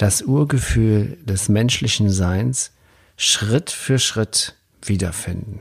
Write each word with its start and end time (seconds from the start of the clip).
das 0.00 0.22
Urgefühl 0.22 1.18
des 1.24 1.50
menschlichen 1.50 2.08
Seins 2.08 2.72
Schritt 3.18 3.70
für 3.70 3.98
Schritt 3.98 4.54
wiederfinden. 4.82 5.60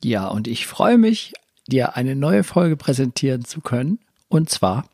Ja, 0.00 0.28
und 0.28 0.46
ich 0.46 0.68
freue 0.68 0.96
mich, 0.96 1.32
dir 1.66 1.96
eine 1.96 2.14
neue 2.14 2.44
Folge 2.44 2.76
präsentieren 2.76 3.44
zu 3.44 3.60
können. 3.60 3.98
Und 4.28 4.48
zwar 4.48 4.88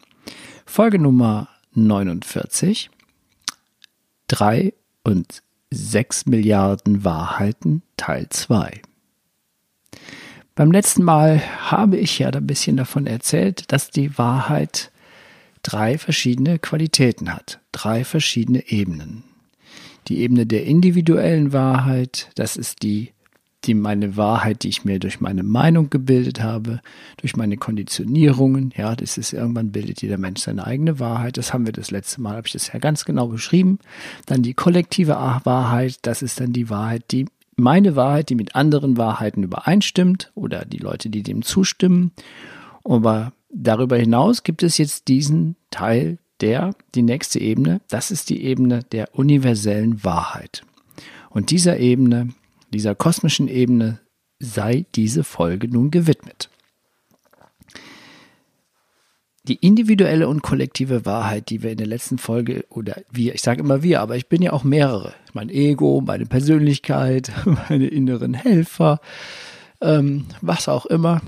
Folge 0.64 0.98
Nummer 0.98 1.48
49. 1.74 2.88
Drei 4.28 4.72
und 5.04 5.42
sechs 5.70 6.24
Milliarden 6.24 7.04
Wahrheiten 7.04 7.82
Teil 7.98 8.28
2. 8.30 8.80
Beim 10.54 10.72
letzten 10.72 11.02
Mal 11.02 11.42
habe 11.70 11.98
ich 11.98 12.18
ja 12.18 12.30
ein 12.30 12.46
bisschen 12.46 12.78
davon 12.78 13.06
erzählt, 13.06 13.70
dass 13.72 13.90
die 13.90 14.16
Wahrheit 14.16 14.90
drei 15.62 15.98
verschiedene 15.98 16.58
Qualitäten 16.58 17.32
hat, 17.32 17.60
drei 17.72 18.04
verschiedene 18.04 18.68
Ebenen. 18.68 19.24
Die 20.08 20.18
Ebene 20.20 20.46
der 20.46 20.64
individuellen 20.64 21.52
Wahrheit, 21.52 22.30
das 22.34 22.56
ist 22.56 22.82
die, 22.82 23.12
die 23.64 23.74
meine 23.74 24.16
Wahrheit, 24.16 24.62
die 24.62 24.68
ich 24.68 24.84
mir 24.84 24.98
durch 24.98 25.20
meine 25.20 25.42
Meinung 25.42 25.90
gebildet 25.90 26.40
habe, 26.42 26.80
durch 27.18 27.36
meine 27.36 27.58
Konditionierungen. 27.58 28.72
Ja, 28.74 28.96
das 28.96 29.18
ist 29.18 29.34
irgendwann 29.34 29.70
bildet 29.70 30.00
jeder 30.00 30.16
Mensch 30.16 30.40
seine 30.40 30.66
eigene 30.66 30.98
Wahrheit. 30.98 31.36
Das 31.36 31.52
haben 31.52 31.66
wir 31.66 31.72
das 31.72 31.90
letzte 31.90 32.22
Mal, 32.22 32.36
habe 32.36 32.46
ich 32.46 32.54
das 32.54 32.72
ja 32.72 32.78
ganz 32.78 33.04
genau 33.04 33.28
beschrieben. 33.28 33.78
Dann 34.24 34.42
die 34.42 34.54
kollektive 34.54 35.12
Wahrheit, 35.12 35.98
das 36.02 36.22
ist 36.22 36.40
dann 36.40 36.52
die 36.52 36.70
Wahrheit, 36.70 37.04
die 37.10 37.26
meine 37.56 37.96
Wahrheit, 37.96 38.30
die 38.30 38.34
mit 38.34 38.54
anderen 38.54 38.96
Wahrheiten 38.96 39.42
übereinstimmt 39.42 40.32
oder 40.34 40.64
die 40.64 40.78
Leute, 40.78 41.10
die 41.10 41.22
dem 41.22 41.42
zustimmen. 41.42 42.12
Aber 42.84 43.34
Darüber 43.52 43.96
hinaus 43.96 44.42
gibt 44.44 44.62
es 44.62 44.78
jetzt 44.78 45.08
diesen 45.08 45.56
Teil, 45.70 46.18
der, 46.40 46.74
die 46.94 47.02
nächste 47.02 47.38
Ebene, 47.38 47.80
das 47.88 48.10
ist 48.10 48.30
die 48.30 48.44
Ebene 48.44 48.82
der 48.92 49.14
universellen 49.14 50.02
Wahrheit. 50.04 50.62
Und 51.28 51.50
dieser 51.50 51.78
Ebene, 51.78 52.30
dieser 52.72 52.94
kosmischen 52.94 53.48
Ebene 53.48 54.00
sei 54.38 54.86
diese 54.94 55.22
Folge 55.22 55.68
nun 55.68 55.90
gewidmet. 55.90 56.48
Die 59.44 59.56
individuelle 59.56 60.28
und 60.28 60.42
kollektive 60.42 61.04
Wahrheit, 61.06 61.50
die 61.50 61.62
wir 61.62 61.72
in 61.72 61.78
der 61.78 61.86
letzten 61.86 62.18
Folge, 62.18 62.64
oder 62.70 62.96
wir, 63.10 63.34
ich 63.34 63.42
sage 63.42 63.60
immer 63.60 63.82
wir, 63.82 64.00
aber 64.00 64.16
ich 64.16 64.28
bin 64.28 64.42
ja 64.42 64.52
auch 64.52 64.64
mehrere. 64.64 65.14
Mein 65.32 65.48
Ego, 65.48 66.00
meine 66.00 66.26
Persönlichkeit, 66.26 67.32
meine 67.68 67.86
inneren 67.86 68.34
Helfer, 68.34 69.00
ähm, 69.80 70.26
was 70.40 70.68
auch 70.68 70.86
immer. 70.86 71.22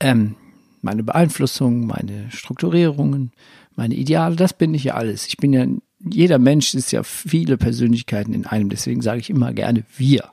Ähm, 0.00 0.34
meine 0.82 1.02
Beeinflussung, 1.02 1.86
meine 1.86 2.30
Strukturierungen, 2.30 3.32
meine 3.74 3.94
Ideale, 3.94 4.36
das 4.36 4.52
bin 4.52 4.74
ich 4.74 4.84
ja 4.84 4.94
alles. 4.94 5.26
Ich 5.26 5.36
bin 5.38 5.52
ja, 5.52 5.66
jeder 5.98 6.38
Mensch 6.38 6.74
ist 6.74 6.92
ja 6.92 7.02
viele 7.02 7.56
Persönlichkeiten 7.56 8.34
in 8.34 8.46
einem, 8.46 8.68
deswegen 8.68 9.00
sage 9.00 9.20
ich 9.20 9.30
immer 9.30 9.52
gerne 9.52 9.84
wir. 9.96 10.28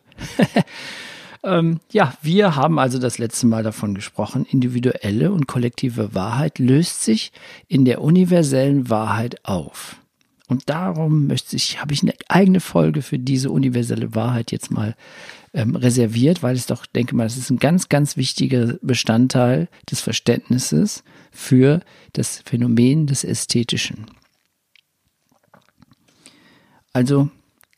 ähm, 1.44 1.80
ja, 1.92 2.14
wir 2.22 2.56
haben 2.56 2.80
also 2.80 3.00
das 3.00 3.18
letzte 3.18 3.48
Mal 3.48 3.64
davon 3.64 3.94
gesprochen, 3.94 4.46
individuelle 4.50 5.32
und 5.32 5.48
kollektive 5.48 6.14
Wahrheit 6.14 6.60
löst 6.60 7.04
sich 7.04 7.31
in 7.68 7.86
der 7.86 8.02
universellen 8.02 8.90
Wahrheit 8.90 9.46
auf. 9.46 9.98
Und 10.50 10.68
darum 10.68 11.28
möchte 11.28 11.56
ich, 11.56 11.80
habe 11.80 11.94
ich 11.94 12.02
eine 12.02 12.14
eigene 12.28 12.60
Folge 12.60 13.04
für 13.04 13.20
diese 13.20 13.52
universelle 13.52 14.16
Wahrheit 14.16 14.52
jetzt 14.52 14.72
mal 14.72 14.96
ähm, 15.54 15.76
reserviert, 15.76 16.42
weil 16.42 16.56
ich 16.56 16.66
doch 16.66 16.88
denke 16.88 17.16
mal, 17.16 17.26
das 17.26 17.38
ist 17.38 17.52
ein 17.52 17.60
ganz, 17.60 17.88
ganz 17.88 18.18
wichtiger 18.18 18.80
Bestandteil 18.82 19.70
des 19.90 20.02
Verständnisses 20.02 21.04
für 21.32 21.82
das 22.14 22.42
Phänomen 22.46 23.06
des 23.06 23.24
Ästhetischen. 23.24 24.08
Also 26.94 27.30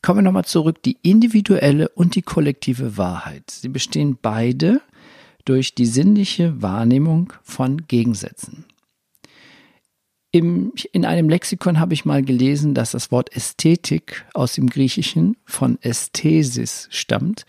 kommen 0.01 0.19
wir 0.19 0.23
nochmal 0.23 0.45
zurück, 0.45 0.81
die 0.81 0.97
individuelle 1.01 1.89
und 1.89 2.15
die 2.15 2.21
kollektive 2.21 2.95
Wahrheit. 2.95 3.51
Sie 3.51 3.67
bestehen 3.67 4.17
beide 4.21 4.79
durch 5.43 5.75
die 5.75 5.85
sinnliche 5.85 6.61
Wahrnehmung 6.61 7.33
von 7.43 7.85
Gegensätzen. 7.87 8.63
Im, 10.31 10.71
in 10.93 11.05
einem 11.05 11.27
Lexikon 11.27 11.79
habe 11.79 11.93
ich 11.93 12.05
mal 12.05 12.23
gelesen, 12.23 12.73
dass 12.73 12.91
das 12.91 13.11
Wort 13.11 13.35
Ästhetik 13.35 14.25
aus 14.33 14.53
dem 14.53 14.69
Griechischen 14.69 15.35
von 15.45 15.77
Ästhesis 15.81 16.87
stammt. 16.89 17.45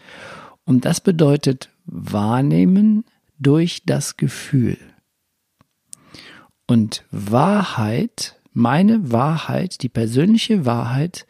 Und 0.65 0.85
das 0.85 1.01
bedeutet 1.01 1.71
wahrnehmen 1.87 3.05
durch 3.39 3.83
das 3.87 4.17
Gefühl. 4.17 4.79
Und 6.67 7.05
Wahrheit, 7.11 8.37
meine 8.53 9.13
Wahrheit, 9.13 9.83
die 9.83 9.89
persönliche 9.89 10.65
Wahrheit 10.65 11.27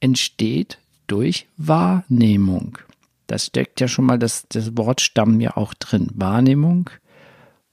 entsteht 0.00 0.78
durch 1.06 1.48
Wahrnehmung. 1.56 2.78
Das 3.26 3.46
steckt 3.46 3.80
ja 3.80 3.88
schon 3.88 4.04
mal 4.06 4.18
das, 4.18 4.46
das 4.48 4.76
Wort 4.76 5.00
Stamm 5.00 5.40
ja 5.40 5.56
auch 5.56 5.74
drin. 5.74 6.10
Wahrnehmung 6.14 6.90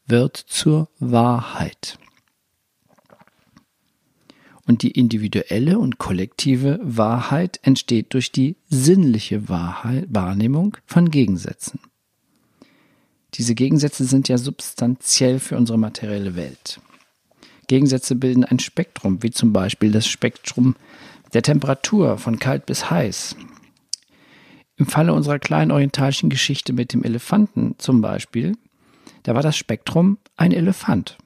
wird 0.08 0.38
zur 0.38 0.90
Wahrheit. 1.00 2.00
Und 4.66 4.82
die 4.82 4.92
individuelle 4.92 5.78
und 5.78 5.98
kollektive 5.98 6.80
Wahrheit 6.82 7.60
entsteht 7.64 8.14
durch 8.14 8.32
die 8.32 8.56
sinnliche 8.70 9.50
Wahrheit, 9.50 10.06
Wahrnehmung 10.10 10.78
von 10.86 11.12
Gegensätzen. 11.12 11.80
Diese 13.34 13.56
Gegensätze 13.56 14.06
sind 14.06 14.30
ja 14.30 14.38
substanziell 14.38 15.40
für 15.40 15.58
unsere 15.58 15.78
materielle 15.78 16.36
Welt. 16.36 16.80
Gegensätze 17.68 18.16
bilden 18.16 18.46
ein 18.46 18.60
Spektrum, 18.60 19.24
wie 19.24 19.32
zum 19.32 19.52
Beispiel 19.54 19.92
das 19.92 20.08
Spektrum 20.08 20.76
der 21.34 21.42
Temperatur 21.42 22.18
von 22.18 22.40
kalt 22.40 22.66
bis 22.66 22.90
heiß. 22.90 23.36
Im 24.78 24.86
Falle 24.86 25.14
unserer 25.14 25.40
kleinen 25.40 25.72
orientalischen 25.72 26.30
Geschichte 26.30 26.74
mit 26.74 26.94
dem 26.94 27.04
Elefanten 27.04 27.76
zum 27.78 28.02
Beispiel, 28.02 28.56
da 29.24 29.34
war 29.36 29.42
das 29.42 29.58
Spektrum 29.58 30.18
ein 30.36 30.52
Elefant. 30.52 31.18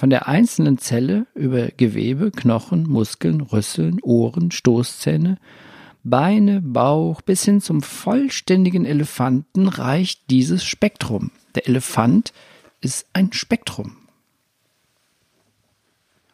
Von 0.00 0.08
der 0.08 0.28
einzelnen 0.28 0.78
Zelle 0.78 1.26
über 1.34 1.68
Gewebe, 1.76 2.30
Knochen, 2.30 2.88
Muskeln, 2.88 3.42
Rüsseln, 3.42 3.98
Ohren, 4.00 4.50
Stoßzähne, 4.50 5.36
Beine, 6.04 6.62
Bauch 6.62 7.20
bis 7.20 7.44
hin 7.44 7.60
zum 7.60 7.82
vollständigen 7.82 8.86
Elefanten 8.86 9.68
reicht 9.68 10.30
dieses 10.30 10.64
Spektrum. 10.64 11.32
Der 11.54 11.68
Elefant 11.68 12.32
ist 12.80 13.08
ein 13.12 13.34
Spektrum. 13.34 13.98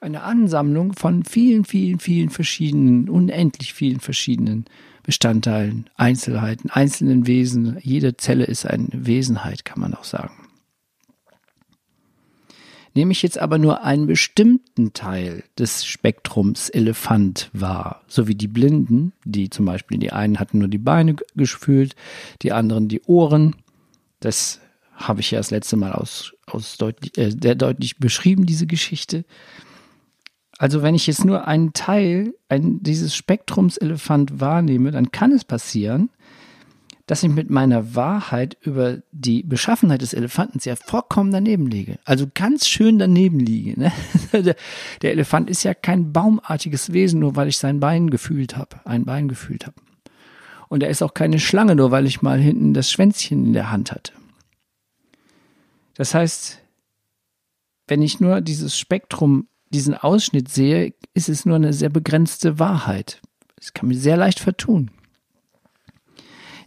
Eine 0.00 0.22
Ansammlung 0.22 0.92
von 0.92 1.24
vielen, 1.24 1.64
vielen, 1.64 1.98
vielen 1.98 2.30
verschiedenen, 2.30 3.08
unendlich 3.08 3.74
vielen 3.74 3.98
verschiedenen 3.98 4.66
Bestandteilen, 5.02 5.90
Einzelheiten, 5.96 6.70
einzelnen 6.70 7.26
Wesen. 7.26 7.78
Jede 7.82 8.16
Zelle 8.16 8.44
ist 8.44 8.64
eine 8.64 8.86
Wesenheit, 8.92 9.64
kann 9.64 9.80
man 9.80 9.92
auch 9.92 10.04
sagen. 10.04 10.45
Nehme 12.96 13.12
ich 13.12 13.20
jetzt 13.20 13.38
aber 13.38 13.58
nur 13.58 13.84
einen 13.84 14.06
bestimmten 14.06 14.94
Teil 14.94 15.44
des 15.58 15.84
Spektrums 15.84 16.70
Elefant 16.70 17.50
wahr, 17.52 18.00
so 18.08 18.26
wie 18.26 18.34
die 18.34 18.48
Blinden, 18.48 19.12
die 19.22 19.50
zum 19.50 19.66
Beispiel 19.66 19.98
die 19.98 20.12
einen 20.12 20.40
hatten 20.40 20.60
nur 20.60 20.68
die 20.68 20.78
Beine 20.78 21.14
gefühlt, 21.34 21.94
die 22.40 22.52
anderen 22.52 22.88
die 22.88 23.02
Ohren. 23.02 23.54
Das 24.20 24.60
habe 24.94 25.20
ich 25.20 25.30
ja 25.30 25.38
das 25.38 25.50
letzte 25.50 25.76
Mal 25.76 25.92
aus, 25.92 26.32
aus 26.46 26.78
deutlich, 26.78 27.18
äh, 27.18 27.30
sehr 27.30 27.54
deutlich 27.54 27.98
beschrieben, 27.98 28.46
diese 28.46 28.66
Geschichte. 28.66 29.26
Also 30.56 30.80
wenn 30.80 30.94
ich 30.94 31.06
jetzt 31.06 31.26
nur 31.26 31.46
einen 31.46 31.74
Teil 31.74 32.34
ein, 32.48 32.82
dieses 32.82 33.14
Spektrums 33.14 33.76
Elefant 33.76 34.40
wahrnehme, 34.40 34.90
dann 34.90 35.12
kann 35.12 35.32
es 35.32 35.44
passieren, 35.44 36.08
dass 37.06 37.22
ich 37.22 37.30
mit 37.30 37.50
meiner 37.50 37.94
Wahrheit 37.94 38.56
über 38.60 38.98
die 39.12 39.44
Beschaffenheit 39.44 40.02
des 40.02 40.12
Elefanten 40.12 40.58
ja 40.64 40.74
vollkommen 40.74 41.30
daneben 41.30 41.68
liege. 41.68 41.98
Also 42.04 42.26
ganz 42.34 42.66
schön 42.66 42.98
daneben 42.98 43.38
liege. 43.38 43.80
Ne? 43.80 43.92
Der 45.02 45.12
Elefant 45.12 45.48
ist 45.48 45.62
ja 45.62 45.72
kein 45.72 46.12
baumartiges 46.12 46.92
Wesen, 46.92 47.20
nur 47.20 47.36
weil 47.36 47.46
ich 47.46 47.58
sein 47.58 47.78
Bein 47.78 48.10
gefühlt 48.10 48.56
habe, 48.56 48.80
ein 48.84 49.04
Bein 49.04 49.28
gefühlt 49.28 49.66
habe. 49.66 49.76
Und 50.68 50.82
er 50.82 50.90
ist 50.90 51.02
auch 51.02 51.14
keine 51.14 51.38
Schlange, 51.38 51.76
nur 51.76 51.92
weil 51.92 52.06
ich 52.06 52.22
mal 52.22 52.40
hinten 52.40 52.74
das 52.74 52.90
Schwänzchen 52.90 53.46
in 53.46 53.52
der 53.52 53.70
Hand 53.70 53.92
hatte. 53.92 54.12
Das 55.94 56.12
heißt, 56.12 56.60
wenn 57.86 58.02
ich 58.02 58.18
nur 58.18 58.40
dieses 58.40 58.76
Spektrum 58.76 59.46
diesen 59.70 59.94
Ausschnitt 59.94 60.48
sehe, 60.48 60.92
ist 61.14 61.28
es 61.28 61.46
nur 61.46 61.56
eine 61.56 61.72
sehr 61.72 61.88
begrenzte 61.88 62.58
Wahrheit. 62.58 63.22
Es 63.60 63.74
kann 63.74 63.88
mir 63.88 63.96
sehr 63.96 64.16
leicht 64.16 64.40
vertun. 64.40 64.90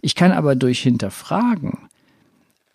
Ich 0.02 0.16
kann 0.16 0.32
aber 0.32 0.56
durch 0.56 0.82
Hinterfragen 0.82 1.90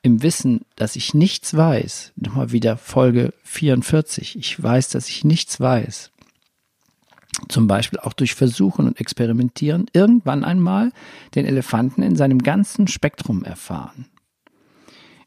im 0.03 0.23
Wissen, 0.23 0.67
dass 0.77 0.97
ich 0.97 1.15
nichts 1.15 1.57
weiß, 1.57 2.13
nochmal 2.17 2.53
wieder 2.53 2.77
Folge 2.77 3.33
44, 3.45 4.37
ich 4.37 4.63
weiß, 4.63 4.91
dass 4.91 5.09
ich 5.09 5.25
nichts 5.25 5.61
weiß, 5.61 6.11
zum 7.49 7.67
Beispiel 7.67 7.99
auch 8.01 8.13
durch 8.13 8.35
Versuchen 8.35 8.87
und 8.87 9.01
Experimentieren, 9.01 9.87
irgendwann 9.95 10.45
einmal 10.45 10.93
den 11.35 11.47
Elefanten 11.47 12.03
in 12.03 12.17
seinem 12.17 12.43
ganzen 12.43 12.87
Spektrum 12.87 13.45
erfahren. 13.45 14.07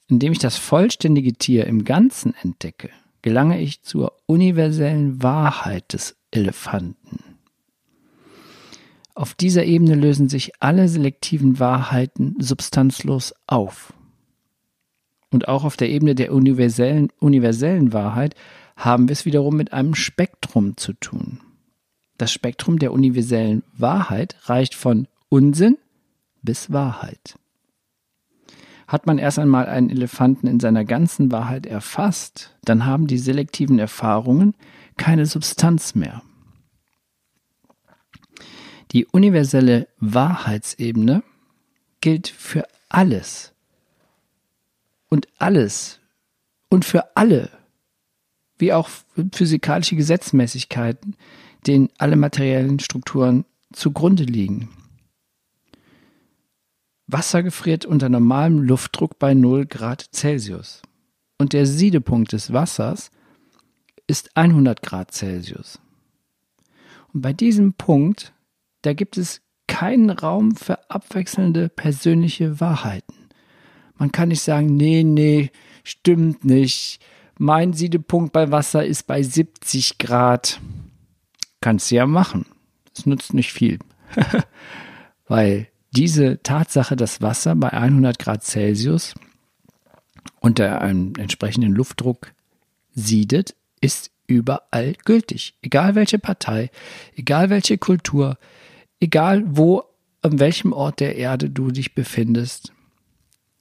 Indem 0.07 0.31
ich 0.31 0.39
das 0.39 0.57
vollständige 0.57 1.33
Tier 1.33 1.65
im 1.65 1.83
Ganzen 1.83 2.35
entdecke, 2.41 2.91
gelange 3.23 3.59
ich 3.59 3.81
zur 3.81 4.13
universellen 4.25 5.21
Wahrheit 5.21 5.91
des 5.91 6.15
Elefanten. 6.31 7.26
Auf 9.17 9.33
dieser 9.33 9.65
Ebene 9.65 9.95
lösen 9.95 10.29
sich 10.29 10.51
alle 10.59 10.87
selektiven 10.87 11.59
Wahrheiten 11.59 12.35
substanzlos 12.37 13.33
auf. 13.47 13.91
Und 15.31 15.47
auch 15.47 15.63
auf 15.63 15.75
der 15.75 15.89
Ebene 15.89 16.13
der 16.13 16.31
universellen, 16.31 17.07
universellen 17.19 17.93
Wahrheit 17.93 18.35
haben 18.75 19.07
wir 19.07 19.13
es 19.13 19.25
wiederum 19.25 19.57
mit 19.57 19.73
einem 19.73 19.95
Spektrum 19.95 20.77
zu 20.77 20.93
tun. 20.93 21.39
Das 22.19 22.31
Spektrum 22.31 22.77
der 22.77 22.93
universellen 22.93 23.63
Wahrheit 23.75 24.35
reicht 24.43 24.75
von 24.75 25.07
Unsinn 25.29 25.79
bis 26.43 26.71
Wahrheit. 26.71 27.39
Hat 28.87 29.07
man 29.07 29.17
erst 29.17 29.39
einmal 29.39 29.65
einen 29.65 29.89
Elefanten 29.89 30.45
in 30.45 30.59
seiner 30.59 30.85
ganzen 30.85 31.31
Wahrheit 31.31 31.65
erfasst, 31.65 32.55
dann 32.65 32.85
haben 32.85 33.07
die 33.07 33.17
selektiven 33.17 33.79
Erfahrungen 33.79 34.53
keine 34.95 35.25
Substanz 35.25 35.95
mehr. 35.95 36.21
Die 38.91 39.05
universelle 39.05 39.87
Wahrheitsebene 39.99 41.23
gilt 42.01 42.27
für 42.27 42.67
alles 42.89 43.53
und 45.09 45.27
alles 45.37 45.99
und 46.69 46.85
für 46.85 47.15
alle, 47.15 47.49
wie 48.57 48.73
auch 48.73 48.89
physikalische 49.33 49.95
Gesetzmäßigkeiten, 49.95 51.15
denen 51.65 51.89
alle 51.97 52.15
materiellen 52.15 52.79
Strukturen 52.79 53.45
zugrunde 53.73 54.23
liegen. 54.23 54.69
Wasser 57.07 57.41
gefriert 57.41 57.85
unter 57.85 58.09
normalem 58.09 58.59
Luftdruck 58.59 59.17
bei 59.17 59.33
0 59.33 59.65
Grad 59.65 60.09
Celsius. 60.13 60.81
Und 61.37 61.53
der 61.53 61.65
Siedepunkt 61.65 62.33
des 62.33 62.51
Wassers 62.51 63.11
ist 64.07 64.35
100 64.35 64.81
Grad 64.81 65.13
Celsius. 65.13 65.79
Und 67.13 67.21
bei 67.21 67.31
diesem 67.31 67.73
Punkt, 67.73 68.33
da 68.87 68.93
gibt 68.93 69.17
es 69.17 69.41
keinen 69.67 70.09
Raum 70.09 70.55
für 70.55 70.89
abwechselnde 70.89 71.67
persönliche 71.67 72.61
Wahrheiten. 72.61 73.13
Man 73.97 74.13
kann 74.13 74.29
nicht 74.29 74.41
sagen, 74.41 74.77
nee, 74.77 75.03
nee, 75.03 75.51
stimmt 75.83 76.45
nicht. 76.45 77.01
Mein 77.37 77.73
Siedepunkt 77.73 78.31
bei 78.31 78.49
Wasser 78.49 78.85
ist 78.85 79.05
bei 79.05 79.21
70 79.21 79.97
Grad. 79.97 80.61
Kannst 81.59 81.91
du 81.91 81.95
ja 81.95 82.05
machen. 82.05 82.45
Es 82.95 83.05
nützt 83.05 83.33
nicht 83.33 83.51
viel. 83.51 83.79
Weil 85.27 85.67
diese 85.91 86.41
Tatsache, 86.41 86.95
dass 86.95 87.21
Wasser 87.21 87.55
bei 87.55 87.73
100 87.73 88.17
Grad 88.19 88.45
Celsius 88.45 89.15
unter 90.39 90.79
einem 90.79 91.11
entsprechenden 91.17 91.73
Luftdruck 91.73 92.31
siedet, 92.95 93.53
ist 93.81 94.11
überall 94.27 94.93
gültig. 95.03 95.55
Egal 95.61 95.95
welche 95.95 96.19
Partei, 96.19 96.69
egal 97.17 97.49
welche 97.49 97.77
Kultur, 97.77 98.37
egal 98.99 99.43
wo, 99.45 99.83
an 100.21 100.39
welchem 100.39 100.73
Ort 100.73 100.99
der 100.99 101.15
Erde 101.15 101.49
du 101.49 101.71
dich 101.71 101.93
befindest, 101.95 102.73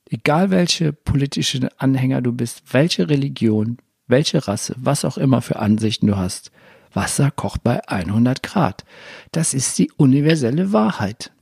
egal 0.09 0.51
welche 0.51 0.93
politische 0.93 1.69
Anhänger 1.79 2.23
du 2.23 2.33
bist, 2.33 2.63
welche 2.73 3.09
Religion, 3.09 3.79
welche 4.07 4.47
Rasse, 4.47 4.75
was 4.79 5.05
auch 5.05 5.19
immer 5.19 5.43
für 5.43 5.59
Ansichten 5.59 6.07
du 6.07 6.17
hast, 6.17 6.51
Wasser 6.93 7.31
kocht 7.31 7.63
bei 7.63 7.87
100 7.89 8.43
Grad. 8.43 8.85
Das 9.33 9.53
ist 9.53 9.79
die 9.79 9.91
universelle 9.97 10.73
Wahrheit. 10.73 11.33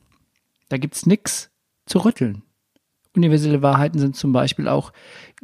Da 0.69 0.79
gibt's 0.79 1.06
nichts 1.06 1.50
zu 1.87 1.99
rütteln. 1.99 2.43
Universelle 3.14 3.62
Wahrheiten 3.62 4.00
sind 4.00 4.17
zum 4.17 4.32
Beispiel 4.32 4.67
auch 4.67 4.93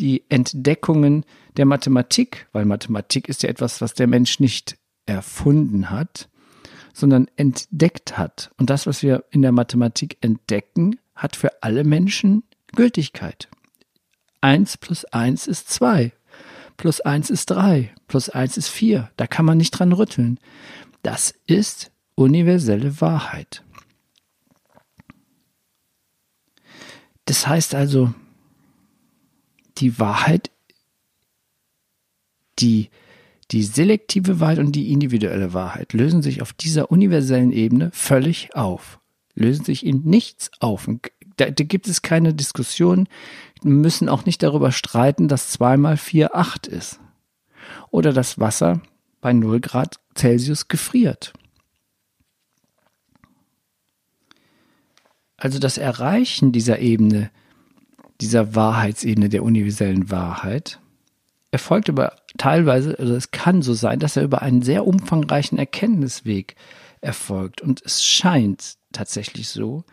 die 0.00 0.24
Entdeckungen 0.28 1.24
der 1.56 1.66
Mathematik, 1.66 2.48
weil 2.52 2.64
Mathematik 2.64 3.28
ist 3.28 3.44
ja 3.44 3.48
etwas, 3.48 3.80
was 3.80 3.94
der 3.94 4.08
Mensch 4.08 4.40
nicht 4.40 4.76
erfunden 5.06 5.90
hat, 5.90 6.28
sondern 6.92 7.28
entdeckt 7.36 8.18
hat. 8.18 8.50
Und 8.58 8.70
das, 8.70 8.86
was 8.86 9.02
wir 9.02 9.24
in 9.30 9.42
der 9.42 9.52
Mathematik 9.52 10.18
entdecken, 10.20 10.98
hat 11.14 11.36
für 11.36 11.62
alle 11.62 11.84
Menschen 11.84 12.42
Gültigkeit. 12.74 13.48
Eins 14.40 14.76
plus 14.76 15.04
eins 15.06 15.46
ist 15.46 15.70
zwei 15.70 16.12
plus 16.80 17.02
eins 17.02 17.28
ist 17.28 17.50
drei, 17.50 17.94
plus 18.08 18.30
eins 18.30 18.56
ist 18.56 18.68
vier. 18.68 19.10
Da 19.18 19.26
kann 19.26 19.44
man 19.44 19.58
nicht 19.58 19.72
dran 19.72 19.92
rütteln. 19.92 20.40
Das 21.02 21.34
ist 21.46 21.92
universelle 22.14 23.02
Wahrheit. 23.02 23.62
Das 27.26 27.46
heißt 27.46 27.74
also, 27.74 28.14
die 29.76 29.98
Wahrheit, 29.98 30.50
die, 32.58 32.88
die 33.50 33.64
selektive 33.64 34.38
Wahrheit 34.40 34.58
und 34.58 34.72
die 34.72 34.92
individuelle 34.92 35.52
Wahrheit 35.52 35.92
lösen 35.92 36.22
sich 36.22 36.42
auf 36.42 36.52
dieser 36.52 36.90
universellen 36.90 37.52
Ebene 37.52 37.90
völlig 37.92 38.54
auf, 38.54 39.00
lösen 39.34 39.64
sich 39.64 39.84
in 39.84 40.02
nichts 40.04 40.50
auf. 40.60 40.88
Da, 41.36 41.50
da 41.50 41.64
gibt 41.64 41.88
es 41.88 42.02
keine 42.02 42.32
Diskussion, 42.32 43.08
müssen 43.62 44.08
auch 44.08 44.24
nicht 44.24 44.42
darüber 44.42 44.72
streiten, 44.72 45.28
dass 45.28 45.50
2 45.50 45.76
mal 45.76 45.96
4 45.96 46.36
8 46.36 46.66
ist. 46.66 47.00
Oder 47.90 48.12
dass 48.12 48.38
Wasser 48.38 48.80
bei 49.20 49.32
0 49.32 49.60
Grad 49.60 50.00
Celsius 50.16 50.68
gefriert. 50.68 51.32
Also 55.36 55.58
das 55.58 55.78
Erreichen 55.78 56.52
dieser 56.52 56.78
Ebene, 56.80 57.30
dieser 58.20 58.54
Wahrheitsebene 58.54 59.28
der 59.28 59.42
universellen 59.42 60.10
Wahrheit, 60.10 60.80
erfolgt 61.50 61.88
über 61.88 62.16
teilweise, 62.38 62.98
also 62.98 63.14
es 63.14 63.30
kann 63.30 63.62
so 63.62 63.74
sein, 63.74 63.98
dass 63.98 64.16
er 64.16 64.22
über 64.22 64.42
einen 64.42 64.62
sehr 64.62 64.86
umfangreichen 64.86 65.58
Erkenntnisweg 65.58 66.54
erfolgt. 67.00 67.60
Und 67.60 67.82
es 67.84 68.04
scheint 68.04 68.76
tatsächlich 68.92 69.48
so, 69.48 69.84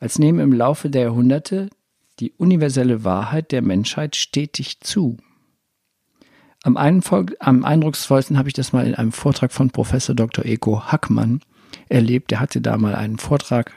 als 0.00 0.18
nehmen 0.18 0.40
im 0.40 0.52
Laufe 0.52 0.90
der 0.90 1.02
Jahrhunderte 1.02 1.70
die 2.20 2.32
universelle 2.32 3.04
Wahrheit 3.04 3.52
der 3.52 3.62
Menschheit 3.62 4.16
stetig 4.16 4.80
zu. 4.80 5.16
Am, 6.62 6.76
am 6.76 7.64
eindrucksvollsten 7.64 8.36
habe 8.38 8.48
ich 8.48 8.54
das 8.54 8.72
mal 8.72 8.86
in 8.86 8.94
einem 8.94 9.12
Vortrag 9.12 9.52
von 9.52 9.70
Professor 9.70 10.14
Dr. 10.14 10.44
Eko 10.44 10.92
Hackmann 10.92 11.40
erlebt. 11.88 12.30
Der 12.30 12.40
hatte 12.40 12.60
da 12.60 12.76
mal 12.76 12.94
einen 12.94 13.18
Vortrag, 13.18 13.72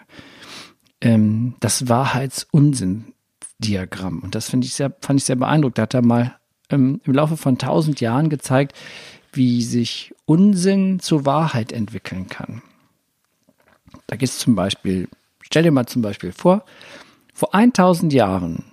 ähm, 1.01 1.55
das 1.61 1.89
Wahrheitsunsinn-Diagramm. 1.89 4.19
Und 4.19 4.35
das 4.35 4.53
ich 4.53 4.75
sehr, 4.75 4.95
fand 5.01 5.19
ich 5.19 5.25
sehr 5.25 5.37
beeindruckt. 5.37 5.79
Da 5.79 5.83
hat 5.83 5.95
er 5.95 6.01
mal 6.03 6.35
ähm, 6.69 7.01
im 7.03 7.13
Laufe 7.13 7.37
von 7.37 7.57
tausend 7.57 8.01
Jahren 8.01 8.29
gezeigt, 8.29 8.75
wie 9.33 9.61
sich 9.61 10.13
Unsinn 10.25 10.99
zur 10.99 11.25
Wahrheit 11.25 11.71
entwickeln 11.71 12.27
kann. 12.27 12.61
Da 14.07 14.15
gibt 14.15 14.31
es 14.31 14.39
zum 14.39 14.55
Beispiel, 14.55 15.07
stell 15.41 15.63
dir 15.63 15.71
mal 15.71 15.85
zum 15.85 16.01
Beispiel 16.01 16.31
vor, 16.31 16.63
vor 17.33 17.53
1000 17.53 18.13
Jahren, 18.13 18.63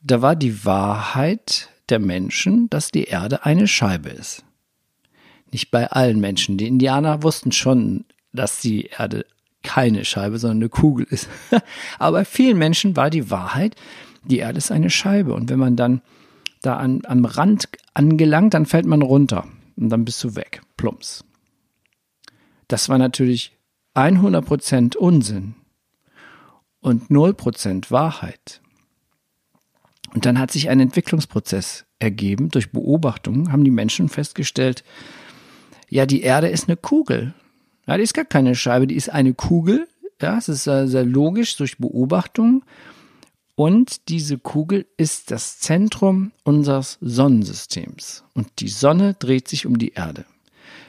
da 0.00 0.20
war 0.20 0.36
die 0.36 0.64
Wahrheit 0.64 1.70
der 1.88 1.98
Menschen, 1.98 2.68
dass 2.70 2.90
die 2.90 3.04
Erde 3.04 3.44
eine 3.44 3.68
Scheibe 3.68 4.10
ist. 4.10 4.44
Nicht 5.52 5.70
bei 5.70 5.86
allen 5.86 6.20
Menschen. 6.20 6.56
Die 6.56 6.66
Indianer 6.66 7.22
wussten 7.22 7.52
schon, 7.52 8.04
dass 8.32 8.60
die 8.60 8.86
Erde 8.86 9.24
keine 9.62 10.04
Scheibe, 10.04 10.38
sondern 10.38 10.58
eine 10.58 10.68
Kugel 10.68 11.06
ist. 11.08 11.28
Aber 11.98 12.18
bei 12.18 12.24
vielen 12.24 12.58
Menschen 12.58 12.96
war 12.96 13.10
die 13.10 13.30
Wahrheit, 13.30 13.76
die 14.24 14.38
Erde 14.38 14.58
ist 14.58 14.72
eine 14.72 14.90
Scheibe. 14.90 15.34
Und 15.34 15.50
wenn 15.50 15.58
man 15.58 15.76
dann 15.76 16.02
da 16.66 16.76
an, 16.76 17.02
am 17.04 17.24
Rand 17.24 17.68
angelangt, 17.94 18.54
dann 18.54 18.66
fällt 18.66 18.86
man 18.86 19.02
runter 19.02 19.46
und 19.76 19.90
dann 19.90 20.04
bist 20.04 20.22
du 20.24 20.34
weg. 20.34 20.62
Plumps. 20.76 21.24
Das 22.68 22.88
war 22.88 22.98
natürlich 22.98 23.56
100% 23.94 24.96
Unsinn 24.96 25.54
und 26.80 27.10
0% 27.10 27.90
Wahrheit. 27.90 28.60
Und 30.14 30.26
dann 30.26 30.38
hat 30.38 30.50
sich 30.52 30.68
ein 30.68 30.80
Entwicklungsprozess 30.80 31.86
ergeben. 31.98 32.50
Durch 32.50 32.70
Beobachtungen 32.70 33.50
haben 33.50 33.64
die 33.64 33.70
Menschen 33.70 34.08
festgestellt, 34.08 34.84
ja, 35.88 36.06
die 36.06 36.22
Erde 36.22 36.48
ist 36.48 36.68
eine 36.68 36.76
Kugel. 36.76 37.34
Ja, 37.86 37.96
die 37.96 38.02
ist 38.02 38.14
gar 38.14 38.24
keine 38.24 38.54
Scheibe, 38.54 38.86
die 38.86 38.96
ist 38.96 39.10
eine 39.10 39.34
Kugel. 39.34 39.86
Ja, 40.20 40.38
es 40.38 40.48
ist 40.48 40.64
sehr, 40.64 40.88
sehr 40.88 41.04
logisch 41.04 41.56
durch 41.56 41.78
Beobachtung. 41.78 42.64
Und 43.56 44.08
diese 44.08 44.38
Kugel 44.38 44.86
ist 44.96 45.30
das 45.30 45.60
Zentrum 45.60 46.32
unseres 46.42 46.98
Sonnensystems. 47.00 48.24
Und 48.34 48.48
die 48.58 48.68
Sonne 48.68 49.14
dreht 49.14 49.48
sich 49.48 49.66
um 49.66 49.78
die 49.78 49.92
Erde. 49.92 50.24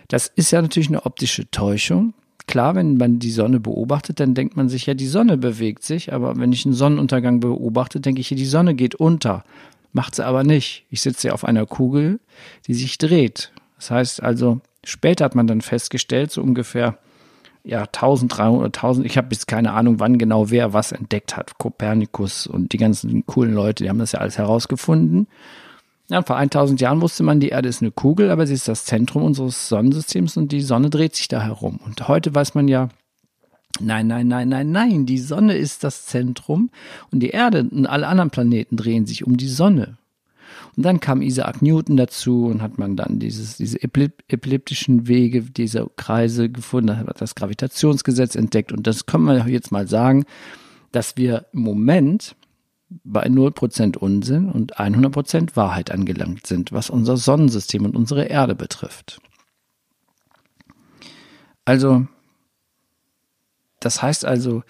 Das 0.07 0.27
ist 0.27 0.51
ja 0.51 0.61
natürlich 0.61 0.89
eine 0.89 1.05
optische 1.05 1.49
Täuschung. 1.51 2.13
Klar, 2.47 2.75
wenn 2.75 2.97
man 2.97 3.19
die 3.19 3.31
Sonne 3.31 3.59
beobachtet, 3.59 4.19
dann 4.19 4.35
denkt 4.35 4.55
man 4.55 4.69
sich 4.69 4.85
ja, 4.85 4.93
die 4.93 5.07
Sonne 5.07 5.37
bewegt 5.37 5.83
sich, 5.83 6.13
aber 6.13 6.37
wenn 6.37 6.51
ich 6.51 6.65
einen 6.65 6.75
Sonnenuntergang 6.75 7.39
beobachte, 7.39 7.99
denke 7.99 8.21
ich, 8.21 8.29
die 8.29 8.45
Sonne 8.45 8.75
geht 8.75 8.95
unter. 8.95 9.43
Macht 9.93 10.15
sie 10.15 10.25
aber 10.25 10.43
nicht. 10.43 10.85
Ich 10.89 11.01
sitze 11.01 11.29
ja 11.29 11.33
auf 11.33 11.45
einer 11.45 11.65
Kugel, 11.65 12.19
die 12.67 12.73
sich 12.73 12.97
dreht. 12.97 13.51
Das 13.77 13.91
heißt 13.91 14.23
also, 14.23 14.61
später 14.83 15.25
hat 15.25 15.35
man 15.35 15.47
dann 15.47 15.61
festgestellt, 15.61 16.31
so 16.31 16.41
ungefähr 16.41 16.99
ja 17.65 17.81
1300 17.81 18.57
oder 18.57 18.65
1000, 18.65 19.05
ich 19.05 19.17
habe 19.17 19.29
jetzt 19.31 19.47
keine 19.47 19.73
Ahnung, 19.73 19.99
wann 19.99 20.17
genau 20.17 20.49
wer 20.49 20.73
was 20.73 20.91
entdeckt 20.91 21.35
hat. 21.35 21.57
Kopernikus 21.57 22.47
und 22.47 22.73
die 22.73 22.77
ganzen 22.77 23.25
coolen 23.25 23.53
Leute, 23.53 23.83
die 23.83 23.89
haben 23.89 23.99
das 23.99 24.13
ja 24.13 24.19
alles 24.19 24.37
herausgefunden. 24.37 25.27
Ja, 26.07 26.21
vor 26.21 26.37
1000 26.37 26.79
Jahren 26.81 27.01
wusste 27.01 27.23
man, 27.23 27.39
die 27.39 27.49
Erde 27.49 27.67
ist 27.67 27.81
eine 27.81 27.91
Kugel, 27.91 28.29
aber 28.29 28.45
sie 28.45 28.53
ist 28.53 28.67
das 28.67 28.85
Zentrum 28.85 29.23
unseres 29.23 29.67
Sonnensystems 29.67 30.37
und 30.37 30.51
die 30.51 30.61
Sonne 30.61 30.91
dreht 30.91 31.15
sich 31.15 31.27
da 31.27 31.41
herum. 31.41 31.79
Und 31.83 32.07
heute 32.07 32.35
weiß 32.35 32.53
man 32.53 32.67
ja, 32.67 32.89
nein, 33.79 34.05
nein, 34.05 34.27
nein, 34.27 34.47
nein, 34.47 34.71
nein, 34.71 35.05
die 35.07 35.17
Sonne 35.17 35.57
ist 35.57 35.83
das 35.83 36.05
Zentrum 36.05 36.69
und 37.11 37.21
die 37.21 37.29
Erde 37.29 37.67
und 37.71 37.87
alle 37.87 38.07
anderen 38.07 38.29
Planeten 38.29 38.77
drehen 38.77 39.07
sich 39.07 39.25
um 39.25 39.35
die 39.35 39.47
Sonne. 39.47 39.97
Und 40.75 40.83
dann 40.83 40.99
kam 40.99 41.21
Isaac 41.21 41.61
Newton 41.61 41.95
dazu 41.95 42.47
und 42.47 42.61
hat 42.61 42.77
man 42.77 42.95
dann 42.95 43.19
dieses, 43.19 43.57
diese 43.57 43.79
elliptischen 43.81 45.07
Wege, 45.07 45.41
diese 45.41 45.89
Kreise 45.95 46.49
gefunden, 46.49 46.97
hat 46.97 47.21
das 47.21 47.35
Gravitationsgesetz 47.35 48.35
entdeckt. 48.35 48.73
Und 48.73 48.85
das 48.85 49.05
können 49.05 49.25
wir 49.25 49.47
jetzt 49.47 49.71
mal 49.71 49.87
sagen, 49.87 50.25
dass 50.91 51.15
wir 51.17 51.45
im 51.53 51.61
Moment 51.61 52.35
bei 53.03 53.25
0% 53.27 53.97
Unsinn 53.97 54.49
und 54.49 54.77
100% 54.77 55.55
Wahrheit 55.55 55.91
angelangt 55.91 56.45
sind, 56.45 56.71
was 56.71 56.89
unser 56.89 57.17
Sonnensystem 57.17 57.85
und 57.85 57.95
unsere 57.95 58.25
Erde 58.25 58.55
betrifft. 58.55 59.19
Also, 61.63 62.05
das 63.79 64.01
heißt 64.01 64.25
also, 64.25 64.63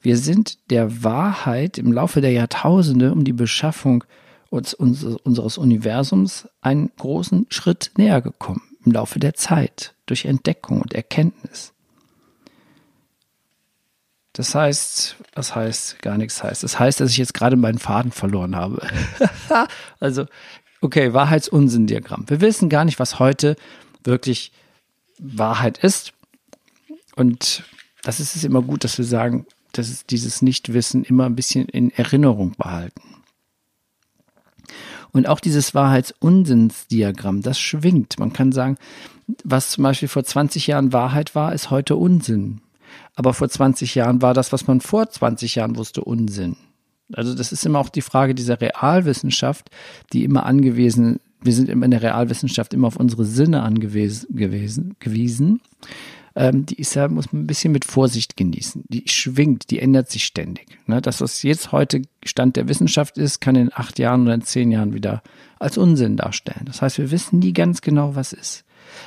wir 0.00 0.18
sind 0.18 0.70
der 0.70 1.02
Wahrheit 1.02 1.78
im 1.78 1.90
Laufe 1.90 2.20
der 2.20 2.32
Jahrtausende 2.32 3.12
um 3.12 3.24
die 3.24 3.32
Beschaffung 3.32 4.04
uns, 4.54 4.74
unseres 4.74 5.58
Universums 5.58 6.48
einen 6.60 6.90
großen 6.96 7.46
Schritt 7.50 7.92
näher 7.96 8.20
gekommen 8.20 8.62
im 8.84 8.92
Laufe 8.92 9.18
der 9.18 9.34
Zeit 9.34 9.94
durch 10.06 10.24
Entdeckung 10.24 10.80
und 10.80 10.94
Erkenntnis. 10.94 11.72
Das 14.32 14.54
heißt, 14.54 15.16
was 15.34 15.54
heißt 15.54 16.02
gar 16.02 16.18
nichts 16.18 16.42
heißt. 16.42 16.62
Das 16.62 16.78
heißt, 16.78 17.00
dass 17.00 17.10
ich 17.10 17.18
jetzt 17.18 17.34
gerade 17.34 17.56
meinen 17.56 17.78
Faden 17.78 18.10
verloren 18.10 18.56
habe. 18.56 18.86
also, 20.00 20.26
okay, 20.80 21.12
Wahrheitsunsinndiagramm. 21.12 22.28
Wir 22.28 22.40
wissen 22.40 22.68
gar 22.68 22.84
nicht, 22.84 22.98
was 22.98 23.20
heute 23.20 23.56
wirklich 24.02 24.52
Wahrheit 25.18 25.78
ist. 25.78 26.12
Und 27.14 27.62
das 28.02 28.18
ist 28.18 28.34
es 28.34 28.44
immer 28.44 28.60
gut, 28.60 28.82
dass 28.82 28.98
wir 28.98 29.04
sagen, 29.04 29.46
dass 29.72 29.88
es 29.88 30.04
dieses 30.04 30.42
Nichtwissen 30.42 31.04
immer 31.04 31.26
ein 31.26 31.36
bisschen 31.36 31.68
in 31.68 31.90
Erinnerung 31.90 32.54
behalten. 32.58 33.23
Und 35.14 35.28
auch 35.28 35.40
dieses 35.40 35.74
Wahrheitsunsinnsdiagramm, 35.74 37.40
das 37.40 37.58
schwingt. 37.58 38.18
Man 38.18 38.32
kann 38.32 38.50
sagen, 38.52 38.76
was 39.44 39.70
zum 39.70 39.84
Beispiel 39.84 40.08
vor 40.08 40.24
20 40.24 40.66
Jahren 40.66 40.92
Wahrheit 40.92 41.34
war, 41.34 41.54
ist 41.54 41.70
heute 41.70 41.96
Unsinn. 41.96 42.60
Aber 43.14 43.32
vor 43.32 43.48
20 43.48 43.94
Jahren 43.94 44.20
war 44.20 44.34
das, 44.34 44.52
was 44.52 44.66
man 44.66 44.80
vor 44.80 45.08
20 45.08 45.54
Jahren 45.54 45.76
wusste, 45.76 46.02
Unsinn. 46.02 46.56
Also 47.12 47.34
das 47.34 47.52
ist 47.52 47.64
immer 47.64 47.78
auch 47.78 47.90
die 47.90 48.02
Frage 48.02 48.34
dieser 48.34 48.60
Realwissenschaft, 48.60 49.70
die 50.12 50.24
immer 50.24 50.46
angewiesen, 50.46 51.20
wir 51.40 51.52
sind 51.52 51.68
immer 51.68 51.84
in 51.84 51.92
der 51.92 52.02
Realwissenschaft 52.02 52.74
immer 52.74 52.88
auf 52.88 52.96
unsere 52.96 53.24
Sinne 53.24 53.62
angewiesen 53.62 54.96
gewesen. 54.98 55.60
Ähm, 56.36 56.66
die 56.66 56.76
ist 56.76 56.94
ja, 56.94 57.08
muss 57.08 57.32
man 57.32 57.42
ein 57.42 57.46
bisschen 57.46 57.72
mit 57.72 57.84
Vorsicht 57.84 58.36
genießen. 58.36 58.84
Die 58.88 59.04
schwingt, 59.06 59.70
die 59.70 59.78
ändert 59.78 60.10
sich 60.10 60.24
ständig. 60.24 60.78
Ne? 60.86 61.00
Das, 61.00 61.20
was 61.20 61.42
jetzt 61.42 61.70
heute 61.70 62.02
Stand 62.24 62.56
der 62.56 62.68
Wissenschaft 62.68 63.18
ist, 63.18 63.40
kann 63.40 63.54
in 63.54 63.70
acht 63.72 63.98
Jahren 63.98 64.22
oder 64.22 64.34
in 64.34 64.42
zehn 64.42 64.72
Jahren 64.72 64.94
wieder 64.94 65.22
als 65.58 65.78
Unsinn 65.78 66.16
darstellen. 66.16 66.64
Das 66.66 66.82
heißt, 66.82 66.98
wir 66.98 67.10
wissen 67.10 67.38
nie 67.38 67.52
ganz 67.52 67.80
genau, 67.82 68.16
was 68.16 68.32
ist. 68.32 68.64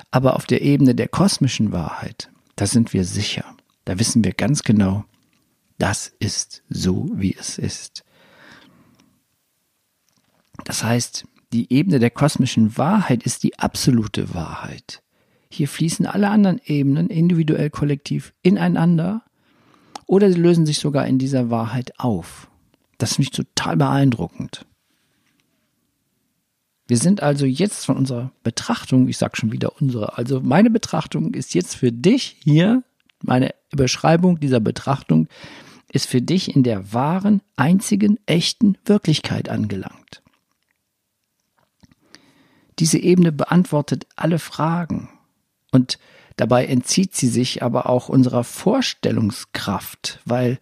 Aber 0.10 0.36
auf 0.36 0.46
der 0.46 0.62
Ebene 0.62 0.96
der 0.96 1.08
kosmischen 1.08 1.72
Wahrheit, 1.72 2.30
da 2.56 2.66
sind 2.66 2.94
wir 2.94 3.04
sicher. 3.04 3.46
Da 3.86 4.00
wissen 4.00 4.24
wir 4.24 4.34
ganz 4.34 4.64
genau, 4.64 5.06
das 5.78 6.14
ist 6.20 6.64
so, 6.70 7.10
wie 7.14 7.36
es 7.38 7.58
ist. 7.58 8.04
Das 10.66 10.84
heißt, 10.84 11.26
die 11.54 11.72
Ebene 11.72 12.00
der 12.00 12.10
kosmischen 12.10 12.78
Wahrheit 12.78 13.24
ist 13.24 13.44
die 13.44 13.58
absolute 13.60 14.34
Wahrheit. 14.34 15.02
Hier 15.50 15.68
fließen 15.68 16.06
alle 16.06 16.30
anderen 16.30 16.60
Ebenen 16.66 17.08
individuell, 17.08 17.70
kollektiv 17.70 18.34
ineinander 18.42 19.24
oder 20.06 20.32
sie 20.32 20.40
lösen 20.40 20.66
sich 20.66 20.80
sogar 20.80 21.08
in 21.08 21.20
dieser 21.20 21.50
Wahrheit 21.50 22.00
auf. 22.00 22.50
Das 22.98 23.16
finde 23.16 23.24
ich 23.24 23.32
total 23.32 23.78
beeindruckend. 23.78 24.66
Wir 26.88 26.98
sind 26.98 27.22
also 27.22 27.46
jetzt 27.46 27.86
von 27.86 27.98
unserer 27.98 28.32
Betrachtung, 28.44 29.10
ich 29.10 29.18
sage 29.18 29.36
schon 29.36 29.52
wieder 29.52 29.82
unsere, 29.82 30.18
also 30.18 30.40
meine 30.40 30.70
Betrachtung 30.70 31.34
ist 31.34 31.54
jetzt 31.54 31.76
für 31.76 31.92
dich 31.92 32.38
hier 32.44 32.84
meine 33.24 33.54
Überschreibung 33.72 34.40
dieser 34.40 34.60
Betrachtung 34.60 35.28
ist 35.90 36.08
für 36.08 36.22
dich 36.22 36.56
in 36.56 36.64
der 36.64 36.94
wahren, 36.94 37.42
einzigen, 37.56 38.20
echten 38.26 38.78
Wirklichkeit 38.86 39.50
angelangt. 39.50 40.22
Diese 42.80 43.00
Ebene 43.00 43.32
beantwortet 43.32 44.06
alle 44.16 44.40
Fragen 44.40 45.10
und 45.78 46.00
dabei 46.38 46.66
entzieht 46.66 47.16
sie 47.16 47.28
sich 47.28 47.62
aber 47.62 47.88
auch 47.88 48.10
unserer 48.10 48.44
Vorstellungskraft, 48.44 50.20
weil 50.26 50.58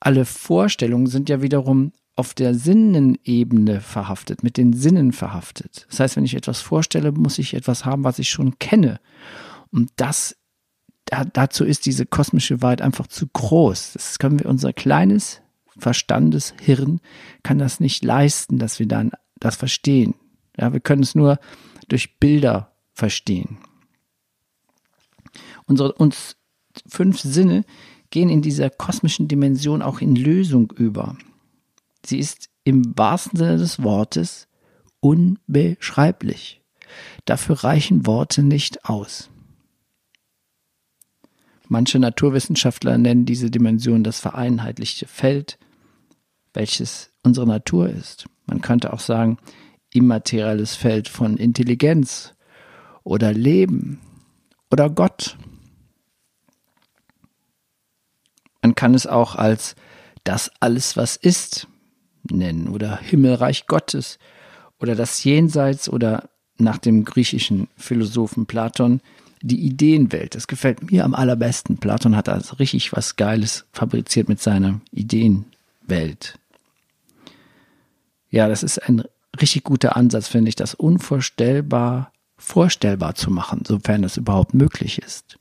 alle 0.00 0.26
Vorstellungen 0.26 1.06
sind 1.06 1.30
ja 1.30 1.40
wiederum 1.40 1.92
auf 2.14 2.34
der 2.34 2.54
Sinnenebene 2.54 3.80
verhaftet, 3.80 4.42
mit 4.42 4.58
den 4.58 4.74
Sinnen 4.74 5.12
verhaftet. 5.12 5.86
Das 5.88 6.00
heißt, 6.00 6.16
wenn 6.16 6.24
ich 6.24 6.34
etwas 6.34 6.60
vorstelle, 6.60 7.12
muss 7.12 7.38
ich 7.38 7.54
etwas 7.54 7.86
haben, 7.86 8.04
was 8.04 8.18
ich 8.18 8.28
schon 8.28 8.58
kenne. 8.58 9.00
Und 9.70 9.90
das 9.96 10.36
da, 11.06 11.24
dazu 11.24 11.64
ist 11.64 11.86
diese 11.86 12.04
kosmische 12.04 12.60
Wahrheit 12.60 12.82
einfach 12.82 13.06
zu 13.06 13.26
groß. 13.26 13.94
Das 13.94 14.18
können 14.18 14.38
wir, 14.38 14.46
unser 14.46 14.74
kleines 14.74 15.40
Verstandeshirn 15.78 17.00
kann 17.42 17.58
das 17.58 17.80
nicht 17.80 18.04
leisten, 18.04 18.58
dass 18.58 18.78
wir 18.78 18.86
dann 18.86 19.12
das 19.40 19.56
verstehen. 19.56 20.14
Ja, 20.58 20.72
wir 20.72 20.80
können 20.80 21.02
es 21.02 21.14
nur 21.14 21.38
durch 21.88 22.18
Bilder 22.18 22.72
verstehen. 22.92 23.58
Unsere, 25.68 25.92
uns 25.92 26.36
fünf 26.88 27.20
Sinne 27.20 27.64
gehen 28.10 28.28
in 28.28 28.42
dieser 28.42 28.70
kosmischen 28.70 29.28
Dimension 29.28 29.82
auch 29.82 30.00
in 30.00 30.16
Lösung 30.16 30.72
über. 30.76 31.16
Sie 32.04 32.18
ist 32.18 32.48
im 32.64 32.96
wahrsten 32.96 33.38
Sinne 33.38 33.58
des 33.58 33.82
Wortes 33.82 34.48
unbeschreiblich. 35.00 36.62
Dafür 37.24 37.64
reichen 37.64 38.06
Worte 38.06 38.42
nicht 38.42 38.86
aus. 38.86 39.30
Manche 41.68 41.98
Naturwissenschaftler 41.98 42.96
nennen 42.96 43.26
diese 43.26 43.50
Dimension 43.50 44.02
das 44.02 44.20
vereinheitlichte 44.20 45.06
Feld, 45.06 45.58
welches 46.54 47.10
unsere 47.22 47.46
Natur 47.46 47.90
ist. 47.90 48.26
Man 48.46 48.62
könnte 48.62 48.92
auch 48.94 49.00
sagen, 49.00 49.36
immaterielles 49.92 50.76
Feld 50.76 51.08
von 51.08 51.36
Intelligenz 51.36 52.34
oder 53.04 53.32
Leben 53.32 54.00
oder 54.70 54.88
Gott. 54.88 55.36
Man 58.62 58.74
kann 58.74 58.94
es 58.94 59.06
auch 59.06 59.34
als 59.34 59.76
das 60.24 60.50
alles, 60.60 60.96
was 60.96 61.16
ist, 61.16 61.68
nennen 62.30 62.68
oder 62.68 62.98
Himmelreich 62.98 63.66
Gottes 63.66 64.18
oder 64.78 64.94
das 64.94 65.24
Jenseits 65.24 65.88
oder 65.88 66.28
nach 66.58 66.78
dem 66.78 67.04
griechischen 67.04 67.68
Philosophen 67.76 68.46
Platon 68.46 69.00
die 69.40 69.60
Ideenwelt. 69.60 70.34
Das 70.34 70.48
gefällt 70.48 70.90
mir 70.90 71.04
am 71.04 71.14
allerbesten. 71.14 71.78
Platon 71.78 72.16
hat 72.16 72.28
also 72.28 72.56
richtig 72.56 72.92
was 72.92 73.16
Geiles 73.16 73.66
fabriziert 73.72 74.28
mit 74.28 74.40
seiner 74.40 74.80
Ideenwelt. 74.90 76.38
Ja, 78.30 78.48
das 78.48 78.62
ist 78.62 78.78
ein 78.78 79.04
richtig 79.40 79.62
guter 79.62 79.96
Ansatz, 79.96 80.28
finde 80.28 80.48
ich, 80.48 80.56
das 80.56 80.74
unvorstellbar 80.74 82.12
vorstellbar 82.38 83.14
zu 83.14 83.30
machen, 83.30 83.64
sofern 83.66 84.04
es 84.04 84.16
überhaupt 84.16 84.54
möglich 84.54 85.00
ist. 85.02 85.38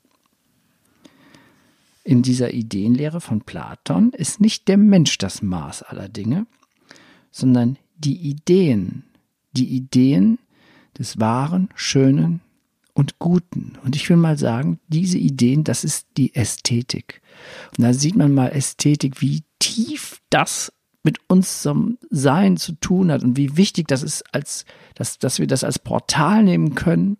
In 2.07 2.21
dieser 2.21 2.53
Ideenlehre 2.53 3.19
von 3.19 3.41
Platon 3.41 4.13
ist 4.13 4.39
nicht 4.39 4.69
der 4.69 4.77
Mensch 4.77 5.17
das 5.17 5.41
Maß 5.41 5.83
aller 5.83 6.07
Dinge, 6.07 6.47
sondern 7.31 7.77
die 7.97 8.15
Ideen, 8.15 9.03
die 9.51 9.67
Ideen 9.75 10.39
des 10.97 11.19
wahren, 11.19 11.67
schönen, 11.75 12.39
und 12.93 13.19
Guten. 13.19 13.73
Und 13.83 13.97
ich 13.97 14.09
will 14.09 14.15
mal 14.15 14.37
sagen, 14.37 14.79
diese 14.87 15.17
Ideen, 15.17 15.65
das 15.65 15.83
ist 15.83 16.07
die 16.15 16.33
Ästhetik. 16.33 17.21
Und 17.77 17.83
da 17.83 17.91
sieht 17.93 18.15
man 18.15 18.33
mal 18.33 18.53
Ästhetik, 18.53 19.19
wie 19.19 19.43
tief 19.59 20.21
das 20.29 20.71
mit 21.03 21.19
unserem 21.27 21.97
Sein 22.09 22.55
zu 22.55 22.71
tun 22.71 23.11
hat 23.11 23.21
und 23.21 23.35
wie 23.35 23.57
wichtig 23.57 23.89
das 23.89 24.01
ist, 24.01 24.23
als, 24.33 24.63
dass, 24.95 25.19
dass 25.19 25.39
wir 25.39 25.47
das 25.47 25.65
als 25.65 25.77
Portal 25.77 26.45
nehmen 26.45 26.73
können, 26.73 27.17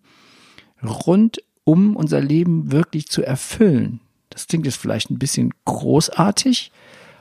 rund 0.82 1.42
um 1.64 1.94
unser 1.94 2.22
Leben 2.22 2.72
wirklich 2.72 3.08
zu 3.08 3.22
erfüllen. 3.22 4.00
Das 4.30 4.46
klingt 4.46 4.66
jetzt 4.66 4.78
vielleicht 4.78 5.10
ein 5.10 5.18
bisschen 5.18 5.52
großartig, 5.64 6.72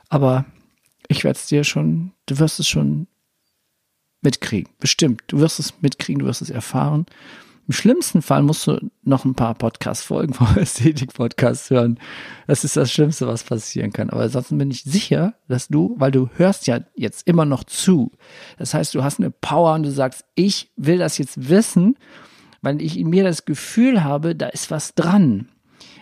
aber 0.10 0.46
ich 1.08 1.24
werde 1.24 1.38
es 1.38 1.48
dir 1.48 1.64
schon, 1.64 2.12
du 2.26 2.40
wirst 2.40 2.60
es 2.60 2.68
schon 2.68 3.08
mitkriegen. 4.22 4.72
Bestimmt. 4.80 5.24
Du 5.28 5.40
wirst 5.40 5.60
es 5.60 5.82
mitkriegen, 5.82 6.20
du 6.20 6.26
wirst 6.26 6.42
es 6.42 6.50
erfahren. 6.50 7.06
Im 7.68 7.74
schlimmsten 7.74 8.22
Fall 8.22 8.44
musst 8.44 8.66
du 8.66 8.80
noch 9.04 9.26
ein 9.26 9.36
paar 9.36 9.54
Podcast-Folgen 9.54 10.34
vom 10.34 10.48
Ästhetik-Podcast 10.56 11.70
hören. 11.70 12.00
Das 12.48 12.64
ist 12.64 12.78
das 12.78 12.92
Schlimmste, 12.92 13.28
was 13.28 13.44
passieren 13.44 13.92
kann. 13.92 14.10
Aber 14.10 14.22
ansonsten 14.22 14.58
bin 14.58 14.72
ich 14.72 14.84
sicher, 14.84 15.34
dass 15.50 15.68
du, 15.68 15.94
weil 15.98 16.12
du 16.12 16.30
hörst 16.36 16.68
ja 16.68 16.80
jetzt 16.96 17.28
immer 17.28 17.44
noch 17.44 17.66
zu. 17.66 18.12
Das 18.58 18.74
heißt, 18.74 18.96
du 18.96 19.04
hast 19.04 19.20
eine 19.20 19.32
Power 19.32 19.74
und 19.76 19.84
du 19.84 19.92
sagst, 19.92 20.24
ich 20.36 20.72
will 20.78 20.98
das 20.98 21.18
jetzt 21.18 21.50
wissen, 21.50 21.98
weil 22.62 22.82
ich 22.82 22.98
in 22.98 23.10
mir 23.10 23.26
das 23.26 23.44
Gefühl 23.44 24.04
habe, 24.04 24.34
da 24.34 24.48
ist 24.48 24.72
was 24.72 24.96
dran. 24.96 25.50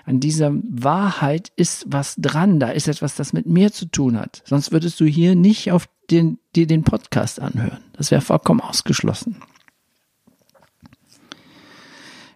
An 0.05 0.19
dieser 0.19 0.53
Wahrheit 0.53 1.51
ist 1.55 1.85
was 1.87 2.15
dran. 2.17 2.59
Da 2.59 2.69
ist 2.69 2.87
etwas, 2.87 3.15
das 3.15 3.33
mit 3.33 3.47
mir 3.47 3.71
zu 3.71 3.87
tun 3.87 4.19
hat. 4.19 4.43
Sonst 4.45 4.71
würdest 4.71 4.99
du 4.99 5.05
hier 5.05 5.35
nicht 5.35 5.71
auf 5.71 5.89
den, 6.11 6.37
dir 6.55 6.67
den 6.67 6.83
Podcast 6.83 7.39
anhören. 7.39 7.79
Das 7.93 8.11
wäre 8.11 8.21
vollkommen 8.21 8.61
ausgeschlossen. 8.61 9.37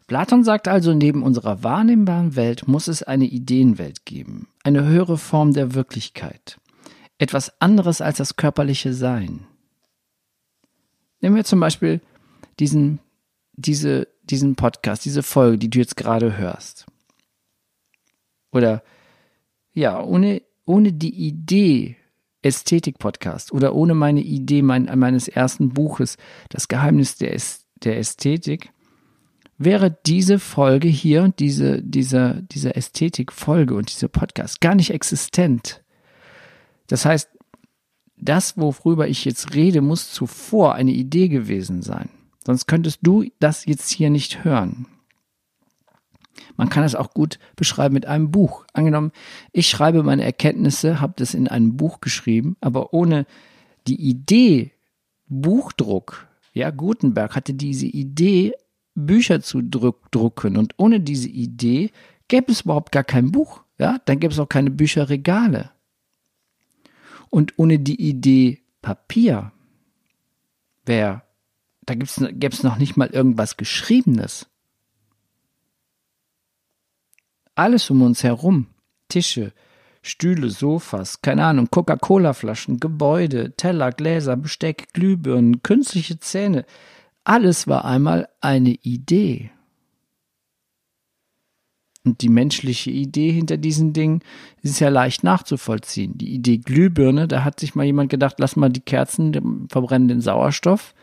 Platon 0.08 0.44
sagt 0.44 0.68
also, 0.68 0.96
neben 0.96 1.22
unserer 1.22 1.64
wahrnehmbaren 1.64 2.36
Welt 2.36 2.68
muss 2.68 2.88
es 2.88 3.04
eine 3.04 3.26
Ideenwelt 3.26 4.06
geben, 4.06 4.48
eine 4.64 4.84
höhere 4.84 5.20
Form 5.20 5.54
der 5.54 5.76
Wirklichkeit, 5.76 6.60
etwas 7.20 7.62
anderes 7.62 8.02
als 8.02 8.18
das 8.18 8.36
körperliche 8.36 8.96
Sein. 8.96 9.46
Nehmen 11.22 11.36
wir 11.36 11.44
zum 11.44 11.60
Beispiel 11.60 12.02
diesen, 12.60 12.98
diese, 13.54 14.08
diesen 14.24 14.56
Podcast, 14.56 15.06
diese 15.06 15.22
Folge, 15.22 15.60
die 15.60 15.70
du 15.70 15.78
jetzt 15.78 15.96
gerade 15.96 16.38
hörst. 16.38 16.88
Oder 18.52 18.84
ja, 19.74 20.02
ohne, 20.02 20.42
ohne 20.66 20.94
die 20.94 21.14
Idee 21.28 21.98
Ästhetik-Podcast 22.42 23.52
oder 23.52 23.76
ohne 23.76 23.94
meine 23.96 24.22
Idee 24.22 24.62
mein, 24.62 24.90
meines 24.98 25.28
ersten 25.28 25.70
Buches, 25.70 26.18
Das 26.50 26.68
Geheimnis 26.68 27.18
der, 27.18 27.38
der 27.84 27.98
Ästhetik, 27.98 28.72
wäre 29.58 29.98
diese 30.06 30.40
Folge 30.40 30.88
hier, 30.88 31.34
diese, 31.38 31.82
diese, 31.84 32.42
diese 32.50 32.76
Ästhetik-Folge 32.76 33.76
und 33.76 33.92
diese 33.92 34.08
Podcast 34.08 34.62
gar 34.62 34.74
nicht 34.74 34.92
existent. 34.92 35.84
Das 36.88 37.06
heißt, 37.06 37.30
das, 38.16 38.58
worüber 38.58 39.08
ich 39.08 39.26
jetzt 39.26 39.54
rede, 39.54 39.82
muss 39.82 40.12
zuvor 40.12 40.76
eine 40.76 40.92
Idee 40.92 41.28
gewesen 41.28 41.82
sein. 41.82 42.10
Sonst 42.46 42.68
könntest 42.68 43.00
du 43.02 43.26
das 43.40 43.66
jetzt 43.66 43.90
hier 43.90 44.10
nicht 44.10 44.44
hören. 44.44 44.88
Man 46.60 46.68
kann 46.68 46.84
es 46.84 46.94
auch 46.94 47.14
gut 47.14 47.40
beschreiben 47.56 47.94
mit 47.94 48.06
einem 48.06 48.32
Buch. 48.32 48.66
Angenommen, 48.74 49.14
ich 49.54 49.70
schreibe 49.70 50.04
meine 50.04 50.26
Erkenntnisse, 50.26 51.00
habe 51.00 51.14
das 51.16 51.34
in 51.34 51.48
einem 51.48 51.78
Buch 51.78 52.02
geschrieben, 52.02 52.58
aber 52.60 52.94
ohne 52.94 53.26
die 53.88 53.96
Idee 53.96 54.74
Buchdruck, 55.28 56.28
ja, 56.52 56.70
Gutenberg 56.72 57.34
hatte 57.34 57.54
diese 57.54 57.86
Idee 57.86 58.52
Bücher 58.94 59.40
zu 59.40 59.62
drucken. 59.62 60.58
Und 60.58 60.74
ohne 60.76 61.00
diese 61.00 61.30
Idee 61.30 61.92
gäbe 62.28 62.52
es 62.52 62.62
überhaupt 62.62 62.92
gar 62.92 63.06
kein 63.06 63.32
Buch. 63.32 63.64
Ja, 63.78 64.00
dann 64.04 64.20
gäbe 64.20 64.34
es 64.34 64.40
auch 64.40 64.50
keine 64.50 64.70
Bücherregale. 64.70 65.72
Und 67.30 67.58
ohne 67.58 67.80
die 67.80 68.02
Idee 68.02 68.60
Papier 68.82 69.54
wäre, 70.86 71.22
da 71.86 71.94
gäbe 71.96 72.54
es 72.54 72.64
noch 72.64 72.78
nicht 72.78 72.98
mal 72.98 73.08
irgendwas 73.08 73.56
Geschriebenes. 73.56 74.49
Alles 77.60 77.90
um 77.90 78.02
uns 78.04 78.24
herum, 78.24 78.68
Tische, 79.10 79.52
Stühle, 80.02 80.50
Sofas, 80.50 81.22
keine 81.22 81.44
Ahnung, 81.44 81.68
Coca-Cola-Flaschen, 81.70 82.80
Gebäude, 82.80 83.52
Teller, 83.58 83.92
Gläser, 83.92 84.38
Besteck, 84.38 84.94
Glühbirnen, 84.94 85.62
künstliche 85.62 86.18
Zähne, 86.22 86.66
alles 87.26 87.68
war 87.68 87.84
einmal 87.84 88.30
eine 88.40 88.76
Idee. 88.82 89.52
Und 92.06 92.22
die 92.22 92.30
menschliche 92.30 92.92
Idee 92.92 93.34
hinter 93.34 93.58
diesen 93.58 93.92
Dingen 93.92 94.22
ist 94.62 94.80
ja 94.80 94.88
leicht 94.88 95.26
nachzuvollziehen. 95.26 96.18
Die 96.18 96.34
Idee 96.34 96.60
Glühbirne, 96.60 97.28
da 97.28 97.44
hat 97.44 97.60
sich 97.60 97.76
mal 97.76 97.84
jemand 97.84 98.10
gedacht, 98.10 98.36
lass 98.38 98.56
mal 98.56 98.70
die 98.70 98.80
Kerzen 98.80 99.68
verbrennen 99.68 100.08
den 100.08 100.22
Sauerstoff. 100.22 100.96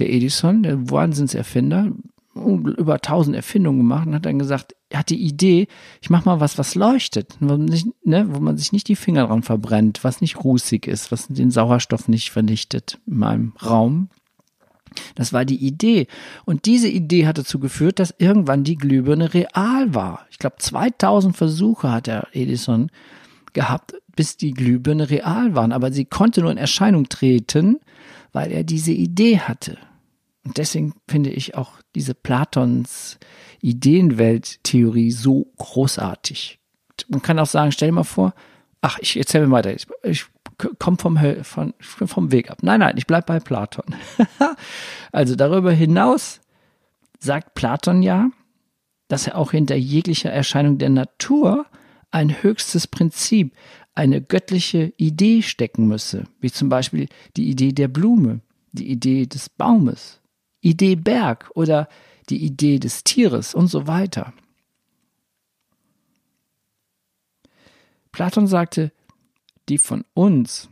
Der 0.00 0.12
Edison, 0.12 0.64
der 0.64 0.90
Wahnsinnserfinder, 0.90 1.92
über 2.34 2.98
tausend 2.98 3.36
Erfindungen 3.36 3.80
gemacht 3.80 4.06
und 4.06 4.14
hat 4.14 4.26
dann 4.26 4.38
gesagt, 4.38 4.74
er 4.88 5.00
hat 5.00 5.10
die 5.10 5.22
Idee, 5.22 5.68
ich 6.00 6.10
mach 6.10 6.24
mal 6.24 6.40
was, 6.40 6.58
was 6.58 6.74
leuchtet, 6.74 7.36
wo 7.40 7.46
man, 7.46 7.68
sich, 7.68 7.86
ne, 8.04 8.26
wo 8.30 8.40
man 8.40 8.56
sich 8.56 8.72
nicht 8.72 8.88
die 8.88 8.96
Finger 8.96 9.26
dran 9.26 9.42
verbrennt, 9.42 10.04
was 10.04 10.20
nicht 10.20 10.42
rußig 10.42 10.86
ist, 10.86 11.12
was 11.12 11.28
den 11.28 11.50
Sauerstoff 11.50 12.08
nicht 12.08 12.30
vernichtet 12.30 12.98
in 13.06 13.18
meinem 13.18 13.52
Raum. 13.64 14.08
Das 15.14 15.32
war 15.32 15.44
die 15.44 15.64
Idee. 15.64 16.06
Und 16.44 16.66
diese 16.66 16.88
Idee 16.88 17.26
hat 17.26 17.38
dazu 17.38 17.58
geführt, 17.58 17.98
dass 17.98 18.14
irgendwann 18.18 18.64
die 18.64 18.76
Glühbirne 18.76 19.32
real 19.32 19.94
war. 19.94 20.26
Ich 20.30 20.38
glaube, 20.38 20.56
2000 20.58 21.36
Versuche 21.36 21.90
hat 21.90 22.06
der 22.06 22.28
Edison 22.32 22.90
gehabt, 23.52 23.94
bis 24.14 24.36
die 24.36 24.52
Glühbirne 24.52 25.08
real 25.10 25.54
waren. 25.54 25.72
Aber 25.72 25.92
sie 25.92 26.04
konnte 26.04 26.42
nur 26.42 26.50
in 26.50 26.58
Erscheinung 26.58 27.08
treten, 27.08 27.80
weil 28.32 28.52
er 28.52 28.64
diese 28.64 28.92
Idee 28.92 29.38
hatte. 29.38 29.78
Und 30.44 30.58
deswegen 30.58 30.94
finde 31.08 31.30
ich 31.30 31.54
auch 31.54 31.72
diese 31.94 32.14
Platons 32.14 33.18
Ideenwelttheorie 33.60 35.12
so 35.12 35.52
großartig. 35.56 36.58
Man 37.08 37.22
kann 37.22 37.38
auch 37.38 37.46
sagen, 37.46 37.72
stell 37.72 37.88
dir 37.88 37.94
mal 37.94 38.02
vor, 38.02 38.34
ach, 38.80 38.98
ich 39.00 39.16
erzähle 39.16 39.46
mir 39.46 39.52
weiter. 39.52 39.74
Ich, 39.74 39.86
ich 40.02 40.26
komm 40.78 40.98
vom, 40.98 41.18
von, 41.42 41.74
vom 41.80 42.32
Weg 42.32 42.50
ab. 42.50 42.58
Nein, 42.62 42.80
nein, 42.80 42.96
ich 42.96 43.06
bleib 43.06 43.26
bei 43.26 43.40
Platon. 43.40 43.94
also 45.12 45.36
darüber 45.36 45.72
hinaus 45.72 46.40
sagt 47.18 47.54
Platon 47.54 48.02
ja, 48.02 48.30
dass 49.08 49.26
er 49.26 49.38
auch 49.38 49.52
hinter 49.52 49.76
jeglicher 49.76 50.30
Erscheinung 50.30 50.78
der 50.78 50.90
Natur 50.90 51.66
ein 52.10 52.42
höchstes 52.42 52.86
Prinzip, 52.86 53.54
eine 53.94 54.22
göttliche 54.22 54.92
Idee 54.96 55.42
stecken 55.42 55.86
müsse, 55.86 56.24
wie 56.40 56.50
zum 56.50 56.68
Beispiel 56.68 57.08
die 57.36 57.48
Idee 57.48 57.72
der 57.72 57.88
Blume, 57.88 58.40
die 58.72 58.90
Idee 58.90 59.26
des 59.26 59.48
Baumes, 59.48 60.21
Idee 60.62 60.94
Berg 60.96 61.50
oder 61.54 61.88
die 62.30 62.42
Idee 62.42 62.78
des 62.78 63.04
Tieres 63.04 63.54
und 63.54 63.66
so 63.66 63.86
weiter. 63.86 64.32
Platon 68.12 68.46
sagte, 68.46 68.92
die 69.68 69.78
von 69.78 70.04
uns 70.14 70.68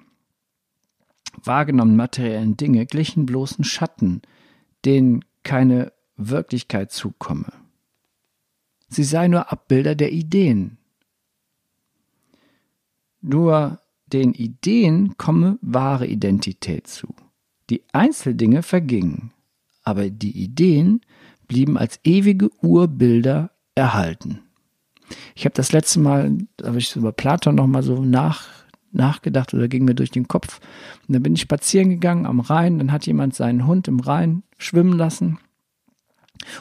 wahrgenommenen 1.45 1.97
materiellen 1.97 2.57
Dinge 2.57 2.87
glichen 2.87 3.27
bloßen 3.27 3.65
Schatten, 3.65 4.23
denen 4.85 5.25
keine 5.43 5.93
Wirklichkeit 6.17 6.93
zukomme. 6.93 7.53
Sie 8.89 9.05
sei 9.05 9.29
nur 9.29 9.51
Abbilder 9.53 9.95
der 9.95 10.13
Ideen. 10.13 10.79
Nur 13.21 13.81
den 14.07 14.35
Ideen 14.35 15.17
komme 15.17 15.59
wahre 15.63 16.07
Identität 16.07 16.89
zu. 16.89 17.15
Die 17.71 17.85
Einzeldinge 17.93 18.63
vergingen, 18.63 19.33
aber 19.83 20.11
die 20.11 20.43
Ideen 20.43 21.01
blieben 21.49 21.77
als 21.77 22.01
ewige 22.05 22.51
Urbilder 22.63 23.51
erhalten. 23.75 24.41
Ich 25.35 25.45
habe 25.45 25.55
das 25.55 25.73
letzte 25.73 26.01
Mal, 26.01 26.39
da 26.57 26.69
habe 26.69 26.79
ich 26.79 26.95
über 26.95 27.13
Platon 27.13 27.57
noch 27.57 27.67
mal 27.67 27.83
so 27.83 28.05
nach 28.05 28.47
nachgedacht 28.93 29.55
oder 29.55 29.69
ging 29.69 29.85
mir 29.85 29.95
durch 29.95 30.11
den 30.11 30.29
Kopf. 30.29 30.61
Und 31.07 31.15
dann 31.15 31.23
bin 31.23 31.35
ich 31.35 31.43
spazieren 31.43 31.91
gegangen 31.91 32.27
am 32.27 32.41
Rhein, 32.41 32.79
dann 32.79 32.93
hat 32.93 33.07
jemand 33.07 33.35
seinen 33.35 33.67
Hund 33.67 33.89
im 33.89 34.01
Rhein 34.01 34.43
schwimmen 34.59 34.97
lassen. 34.97 35.39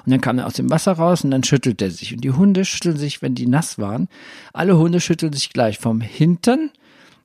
Und 0.05 0.11
dann 0.11 0.21
kam 0.21 0.37
er 0.37 0.45
aus 0.45 0.53
dem 0.53 0.69
Wasser 0.69 0.93
raus 0.93 1.23
und 1.23 1.31
dann 1.31 1.43
schüttelt 1.43 1.81
er 1.81 1.89
sich. 1.89 2.13
Und 2.13 2.23
die 2.23 2.31
Hunde 2.31 2.65
schütteln 2.65 2.97
sich, 2.97 3.21
wenn 3.21 3.35
die 3.35 3.47
nass 3.47 3.79
waren. 3.79 4.09
Alle 4.53 4.77
Hunde 4.77 4.99
schütteln 4.99 5.33
sich 5.33 5.51
gleich 5.51 5.79
vom 5.79 6.01
Hintern 6.01 6.71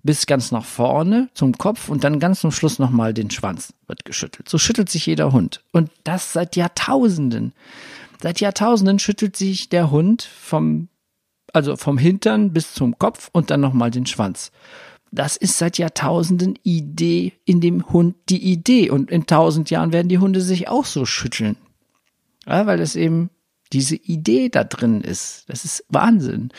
bis 0.05 0.27
ganz 0.27 0.53
nach 0.53 0.65
vorne 0.65 1.31
zum 1.35 1.57
Kopf 1.57 1.89
und 1.89 2.05
dann 2.05 2.21
ganz 2.21 2.41
zum 2.41 2.53
Schluss 2.53 2.79
nochmal 2.79 3.15
den 3.15 3.31
Schwanz 3.31 3.73
wird 3.89 4.05
geschüttelt. 4.05 4.49
So 4.49 4.59
schüttelt 4.59 4.91
sich 4.91 5.07
jeder 5.07 5.33
Hund. 5.33 5.65
Und 5.73 5.91
das 6.05 6.33
seit 6.33 6.57
Jahrtausenden. 6.57 7.55
Seit 8.23 8.41
Jahrtausenden 8.41 8.99
schüttelt 8.99 9.35
sich 9.35 9.71
der 9.71 9.91
Hund 9.91 10.23
vom, 10.23 10.89
also 11.53 11.77
vom 11.77 11.97
Hintern 11.97 12.53
bis 12.53 12.75
zum 12.75 12.99
Kopf 12.99 13.31
und 13.33 13.51
dann 13.51 13.63
nochmal 13.63 13.91
den 13.91 14.05
Schwanz. 14.05 14.53
Das 15.11 15.37
ist 15.39 15.57
seit 15.57 15.79
Jahrtausenden 15.79 16.59
Idee 16.63 17.33
in 17.47 17.63
dem 17.63 17.89
Hund 17.89 18.15
die 18.29 18.43
Idee. 18.53 18.91
Und 18.91 19.11
in 19.11 19.27
tausend 19.27 19.71
Jahren 19.71 19.93
werden 19.93 20.09
die 20.09 20.19
Hunde 20.19 20.43
sich 20.43 20.69
auch 20.69 20.85
so 20.85 21.07
schütteln. 21.07 21.57
Ja, 22.47 22.67
weil 22.67 22.81
es 22.81 22.95
eben 22.95 23.31
diese 23.73 23.97
Idee 23.97 24.51
da 24.51 24.65
drin 24.65 25.01
ist. 25.01 25.45
Das 25.49 25.65
ist 25.65 25.85
Wahnsinn. 25.89 26.51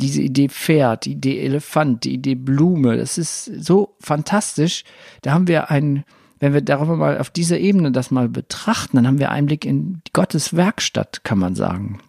Diese 0.00 0.22
Idee 0.22 0.48
Pferd, 0.48 1.04
die 1.04 1.12
Idee 1.12 1.40
Elefant, 1.40 2.04
die 2.04 2.14
Idee 2.14 2.34
Blume, 2.34 2.96
das 2.96 3.18
ist 3.18 3.44
so 3.44 3.94
fantastisch. 4.00 4.84
Da 5.22 5.32
haben 5.32 5.48
wir 5.48 5.70
einen, 5.70 6.04
wenn 6.38 6.52
wir 6.54 6.62
darüber 6.62 6.96
mal 6.96 7.18
auf 7.18 7.30
dieser 7.30 7.58
Ebene 7.58 7.92
das 7.92 8.10
mal 8.10 8.28
betrachten, 8.28 8.96
dann 8.96 9.06
haben 9.06 9.18
wir 9.18 9.30
Einblick 9.30 9.64
in 9.64 10.02
Gottes 10.12 10.56
Werkstatt, 10.56 11.24
kann 11.24 11.38
man 11.38 11.54
sagen. 11.54 12.00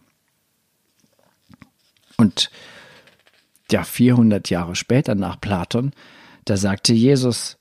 Und 2.17 2.49
ja, 3.71 3.83
400 3.83 4.49
Jahre 4.49 4.75
später 4.75 5.15
nach 5.15 5.39
Platon, 5.39 5.91
da 6.45 6.57
sagte 6.57 6.93
Jesus, 6.93 7.57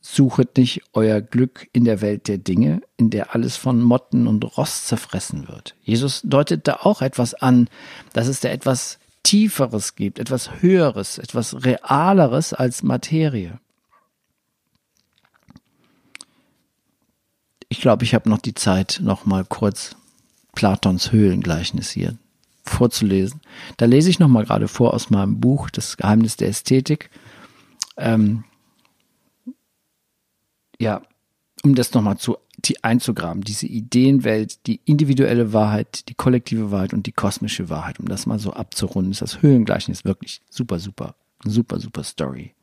suchet 0.00 0.56
nicht 0.56 0.82
euer 0.92 1.20
Glück 1.20 1.68
in 1.72 1.84
der 1.84 2.00
Welt 2.00 2.28
der 2.28 2.38
Dinge, 2.38 2.80
in 2.96 3.10
der 3.10 3.34
alles 3.34 3.56
von 3.56 3.82
Motten 3.82 4.26
und 4.26 4.56
Rost 4.56 4.86
zerfressen 4.86 5.48
wird. 5.48 5.74
Jesus 5.82 6.22
deutet 6.22 6.66
da 6.66 6.78
auch 6.82 7.02
etwas 7.02 7.34
an, 7.34 7.68
dass 8.12 8.26
es 8.26 8.40
da 8.40 8.48
etwas 8.48 8.99
Tieferes 9.22 9.94
gibt, 9.94 10.18
etwas 10.18 10.62
Höheres, 10.62 11.18
etwas 11.18 11.64
Realeres 11.64 12.52
als 12.52 12.82
Materie. 12.82 13.60
Ich 17.68 17.80
glaube, 17.80 18.04
ich 18.04 18.14
habe 18.14 18.28
noch 18.28 18.38
die 18.38 18.54
Zeit, 18.54 19.00
noch 19.02 19.26
mal 19.26 19.44
kurz 19.44 19.96
Platons 20.54 21.12
Höhlengleichnis 21.12 21.90
hier 21.90 22.16
vorzulesen. 22.64 23.40
Da 23.76 23.86
lese 23.86 24.10
ich 24.10 24.18
noch 24.18 24.28
mal 24.28 24.44
gerade 24.44 24.68
vor 24.68 24.94
aus 24.94 25.10
meinem 25.10 25.40
Buch 25.40 25.70
Das 25.70 25.96
Geheimnis 25.96 26.36
der 26.36 26.48
Ästhetik. 26.48 27.10
Ähm, 27.96 28.44
ja, 30.80 31.02
um 31.64 31.74
das 31.74 31.92
nochmal 31.92 32.18
zu 32.18 32.36
die 32.64 32.84
einzugraben, 32.84 33.42
diese 33.42 33.66
Ideenwelt, 33.66 34.66
die 34.66 34.80
individuelle 34.84 35.52
Wahrheit, 35.52 36.08
die 36.08 36.14
kollektive 36.14 36.70
Wahrheit 36.70 36.92
und 36.92 37.06
die 37.06 37.12
kosmische 37.12 37.70
Wahrheit, 37.70 37.98
um 37.98 38.06
das 38.06 38.26
mal 38.26 38.38
so 38.38 38.52
abzurunden, 38.52 39.12
ist 39.12 39.22
das 39.22 39.40
Höhlengleichnis 39.40 40.04
wirklich 40.04 40.42
super, 40.50 40.78
super, 40.78 41.14
super, 41.44 41.80
super 41.80 42.04
Story. 42.04 42.54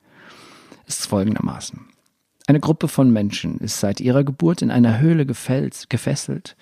Ist 0.86 1.08
folgendermaßen. 1.08 1.80
Eine 2.46 2.60
Gruppe 2.60 2.88
von 2.88 3.12
Menschen 3.12 3.58
ist 3.58 3.80
seit 3.80 4.00
ihrer 4.00 4.24
Geburt 4.24 4.62
in 4.62 4.72
einer 4.72 5.00
Höhle 5.00 5.26
gefesselt 5.26 6.56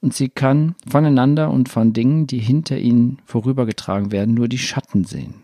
und 0.00 0.14
sie 0.14 0.28
kann 0.28 0.74
voneinander 0.88 1.50
und 1.50 1.68
von 1.68 1.92
Dingen, 1.92 2.26
die 2.26 2.40
hinter 2.40 2.78
ihnen 2.78 3.18
vorübergetragen 3.24 4.12
werden, 4.12 4.34
nur 4.34 4.48
die 4.48 4.58
Schatten 4.58 5.04
sehen. 5.04 5.42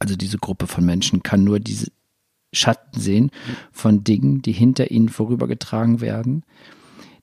Also 0.00 0.16
diese 0.16 0.38
Gruppe 0.38 0.66
von 0.66 0.84
Menschen 0.84 1.22
kann 1.22 1.44
nur 1.44 1.60
diese 1.60 1.92
Schatten 2.52 3.00
sehen 3.00 3.30
von 3.72 4.04
Dingen, 4.04 4.42
die 4.42 4.52
hinter 4.52 4.90
ihnen 4.90 5.08
vorübergetragen 5.08 6.00
werden, 6.00 6.44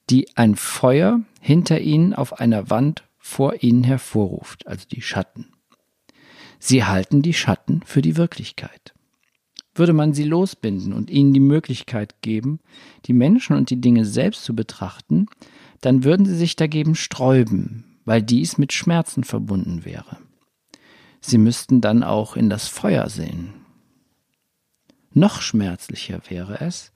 die 0.09 0.35
ein 0.35 0.55
Feuer 0.55 1.21
hinter 1.41 1.81
ihnen 1.81 2.13
auf 2.13 2.39
einer 2.39 2.69
Wand 2.69 3.03
vor 3.17 3.63
ihnen 3.63 3.83
hervorruft, 3.83 4.67
also 4.67 4.85
die 4.88 5.01
Schatten. 5.01 5.47
Sie 6.59 6.83
halten 6.83 7.21
die 7.21 7.33
Schatten 7.33 7.81
für 7.85 8.01
die 8.01 8.17
Wirklichkeit. 8.17 8.93
Würde 9.73 9.93
man 9.93 10.13
sie 10.13 10.23
losbinden 10.23 10.93
und 10.93 11.09
ihnen 11.09 11.33
die 11.33 11.39
Möglichkeit 11.39 12.21
geben, 12.21 12.59
die 13.05 13.13
Menschen 13.13 13.57
und 13.57 13.69
die 13.69 13.81
Dinge 13.81 14.05
selbst 14.05 14.43
zu 14.43 14.55
betrachten, 14.55 15.25
dann 15.81 16.03
würden 16.03 16.25
sie 16.25 16.35
sich 16.35 16.55
dagegen 16.55 16.95
sträuben, 16.95 17.97
weil 18.05 18.21
dies 18.21 18.57
mit 18.57 18.73
Schmerzen 18.73 19.23
verbunden 19.23 19.83
wäre. 19.83 20.17
Sie 21.19 21.38
müssten 21.39 21.81
dann 21.81 22.03
auch 22.03 22.38
in 22.38 22.49
das 22.49 22.67
Feuer 22.67 23.09
sehen, 23.09 23.64
noch 25.15 25.41
schmerzlicher 25.41 26.21
wäre 26.30 26.62
es, 26.62 26.91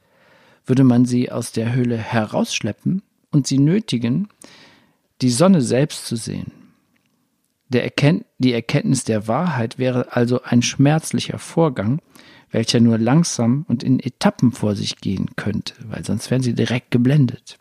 würde 0.65 0.84
man 0.84 1.05
sie 1.05 1.32
aus 1.32 1.51
der 1.51 1.73
Höhle 1.73 1.97
herausschleppen 1.97 3.01
und 3.32 3.47
sie 3.47 3.60
nötigen, 3.60 4.29
die 5.21 5.29
Sonne 5.32 5.62
selbst 5.62 6.05
zu 6.05 6.15
sehen. 6.15 6.51
Erkennt 7.71 8.25
die 8.39 8.53
Erkenntnis 8.53 9.03
der 9.03 9.27
Wahrheit 9.27 9.77
wäre 9.77 10.15
also 10.15 10.41
ein 10.43 10.62
schmerzlicher 10.62 11.38
Vorgang, 11.38 12.01
welcher 12.51 12.79
nur 12.79 12.97
langsam 12.97 13.65
und 13.67 13.84
in 13.84 13.99
Etappen 13.99 14.51
vor 14.51 14.75
sich 14.75 14.97
gehen 14.97 15.27
könnte, 15.36 15.75
weil 15.88 16.03
sonst 16.03 16.32
wären 16.32 16.41
sie 16.41 16.53
direkt 16.53 16.89
geblendet. 16.89 17.60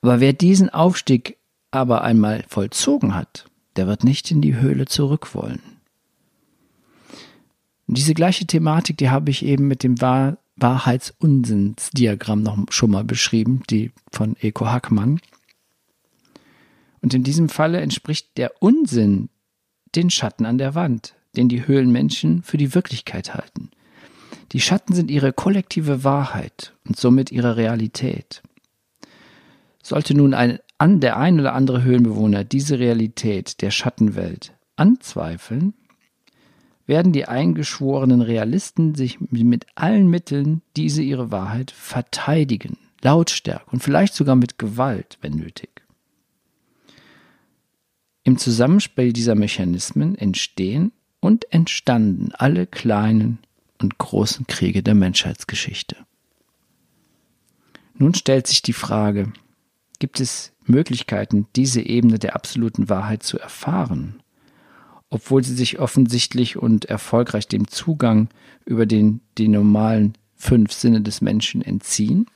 Aber 0.00 0.20
wer 0.20 0.32
diesen 0.32 0.70
Aufstieg 0.70 1.36
aber 1.70 2.02
einmal 2.02 2.44
vollzogen 2.48 3.14
hat, 3.14 3.46
der 3.76 3.86
wird 3.86 4.02
nicht 4.02 4.30
in 4.30 4.40
die 4.40 4.56
Höhle 4.56 4.86
zurück 4.86 5.34
wollen. 5.34 5.79
Und 7.90 7.98
diese 7.98 8.14
gleiche 8.14 8.46
Thematik, 8.46 8.98
die 8.98 9.10
habe 9.10 9.30
ich 9.30 9.44
eben 9.44 9.66
mit 9.66 9.82
dem 9.82 10.00
Wahr 10.00 10.38
Wahrheitsunsinnsdiagramm 10.54 12.40
noch 12.40 12.56
schon 12.70 12.92
mal 12.92 13.02
beschrieben, 13.02 13.64
die 13.68 13.90
von 14.12 14.36
Eko 14.40 14.66
Hackmann. 14.66 15.20
Und 17.02 17.14
in 17.14 17.24
diesem 17.24 17.48
Falle 17.48 17.80
entspricht 17.80 18.36
der 18.36 18.52
Unsinn 18.62 19.28
den 19.96 20.08
Schatten 20.08 20.46
an 20.46 20.56
der 20.56 20.76
Wand, 20.76 21.16
den 21.34 21.48
die 21.48 21.66
Höhlenmenschen 21.66 22.44
für 22.44 22.58
die 22.58 22.76
Wirklichkeit 22.76 23.34
halten. 23.34 23.72
Die 24.52 24.60
Schatten 24.60 24.94
sind 24.94 25.10
ihre 25.10 25.32
kollektive 25.32 26.04
Wahrheit 26.04 26.72
und 26.86 26.96
somit 26.96 27.32
ihre 27.32 27.56
Realität. 27.56 28.40
Sollte 29.82 30.14
nun 30.14 30.32
ein, 30.32 30.60
an 30.78 31.00
der 31.00 31.16
ein 31.16 31.40
oder 31.40 31.54
andere 31.54 31.82
Höhlenbewohner 31.82 32.44
diese 32.44 32.78
Realität 32.78 33.60
der 33.62 33.72
Schattenwelt 33.72 34.52
anzweifeln, 34.76 35.74
werden 36.90 37.12
die 37.12 37.26
eingeschworenen 37.26 38.20
Realisten 38.20 38.96
sich 38.96 39.20
mit 39.20 39.64
allen 39.76 40.08
Mitteln 40.08 40.60
diese 40.76 41.02
ihre 41.02 41.30
Wahrheit 41.30 41.70
verteidigen, 41.70 42.78
lautstark 43.00 43.72
und 43.72 43.80
vielleicht 43.80 44.12
sogar 44.12 44.34
mit 44.34 44.58
Gewalt, 44.58 45.16
wenn 45.20 45.34
nötig. 45.34 45.70
Im 48.24 48.38
Zusammenspiel 48.38 49.12
dieser 49.12 49.36
Mechanismen 49.36 50.16
entstehen 50.16 50.90
und 51.20 51.52
entstanden 51.52 52.32
alle 52.32 52.66
kleinen 52.66 53.38
und 53.80 53.98
großen 53.98 54.48
Kriege 54.48 54.82
der 54.82 54.96
Menschheitsgeschichte. 54.96 55.94
Nun 57.94 58.14
stellt 58.14 58.48
sich 58.48 58.62
die 58.62 58.72
Frage, 58.72 59.32
gibt 60.00 60.18
es 60.18 60.52
Möglichkeiten, 60.64 61.46
diese 61.54 61.82
Ebene 61.82 62.18
der 62.18 62.34
absoluten 62.34 62.88
Wahrheit 62.88 63.22
zu 63.22 63.38
erfahren? 63.38 64.20
Obwohl 65.10 65.44
sie 65.44 65.54
sich 65.54 65.78
offensichtlich 65.80 66.56
und 66.56 66.86
erfolgreich 66.86 67.48
dem 67.48 67.68
Zugang 67.68 68.28
über 68.64 68.86
den, 68.86 69.20
die 69.36 69.48
normalen 69.48 70.14
fünf 70.36 70.72
Sinne 70.72 71.00
des 71.00 71.20
Menschen 71.20 71.62
entziehen? 71.62 72.26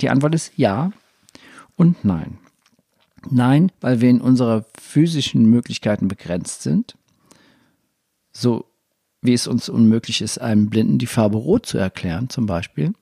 Die 0.00 0.10
Antwort 0.10 0.34
ist 0.34 0.52
ja 0.56 0.92
und 1.76 2.04
nein. 2.04 2.38
Nein, 3.28 3.72
weil 3.80 4.00
wir 4.00 4.08
in 4.08 4.20
unserer 4.20 4.64
physischen 4.78 5.46
Möglichkeiten 5.46 6.08
begrenzt 6.08 6.62
sind, 6.62 6.96
so 8.32 8.66
wie 9.22 9.34
es 9.34 9.46
uns 9.46 9.68
unmöglich 9.68 10.22
ist, 10.22 10.40
einem 10.40 10.70
Blinden 10.70 10.98
die 10.98 11.06
Farbe 11.06 11.36
Rot 11.36 11.66
zu 11.66 11.76
erklären, 11.76 12.30
zum 12.30 12.46
Beispiel. 12.46 12.94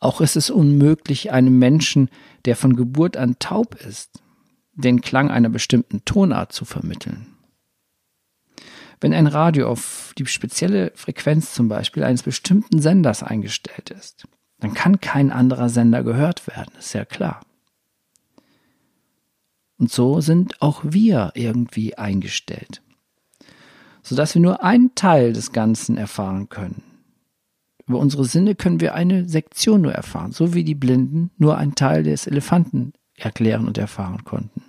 Auch 0.00 0.20
ist 0.20 0.36
es 0.36 0.50
unmöglich, 0.50 1.32
einem 1.32 1.58
Menschen, 1.58 2.08
der 2.44 2.56
von 2.56 2.76
Geburt 2.76 3.16
an 3.16 3.38
taub 3.38 3.74
ist, 3.74 4.22
den 4.74 5.00
Klang 5.00 5.30
einer 5.30 5.48
bestimmten 5.48 6.04
Tonart 6.04 6.52
zu 6.52 6.64
vermitteln. 6.64 7.34
Wenn 9.00 9.12
ein 9.12 9.26
Radio 9.26 9.68
auf 9.68 10.12
die 10.16 10.26
spezielle 10.26 10.92
Frequenz 10.94 11.52
zum 11.52 11.68
Beispiel 11.68 12.04
eines 12.04 12.22
bestimmten 12.22 12.80
Senders 12.80 13.22
eingestellt 13.22 13.90
ist, 13.90 14.26
dann 14.60 14.72
kann 14.74 15.00
kein 15.00 15.30
anderer 15.30 15.68
Sender 15.68 16.02
gehört 16.02 16.46
werden, 16.46 16.72
ist 16.78 16.94
ja 16.94 17.04
klar. 17.04 17.40
Und 19.76 19.90
so 19.90 20.20
sind 20.20 20.62
auch 20.62 20.82
wir 20.84 21.32
irgendwie 21.34 21.98
eingestellt, 21.98 22.80
sodass 24.02 24.34
wir 24.34 24.40
nur 24.40 24.62
einen 24.62 24.94
Teil 24.94 25.32
des 25.32 25.52
Ganzen 25.52 25.96
erfahren 25.96 26.48
können. 26.48 26.82
Über 27.86 27.98
unsere 27.98 28.24
Sinne 28.24 28.54
können 28.54 28.80
wir 28.80 28.94
eine 28.94 29.28
Sektion 29.28 29.82
nur 29.82 29.92
erfahren, 29.92 30.32
so 30.32 30.54
wie 30.54 30.64
die 30.64 30.74
Blinden 30.74 31.30
nur 31.36 31.58
einen 31.58 31.74
Teil 31.74 32.02
des 32.02 32.26
Elefanten 32.26 32.94
erklären 33.16 33.66
und 33.66 33.78
erfahren 33.78 34.24
konnten. 34.24 34.62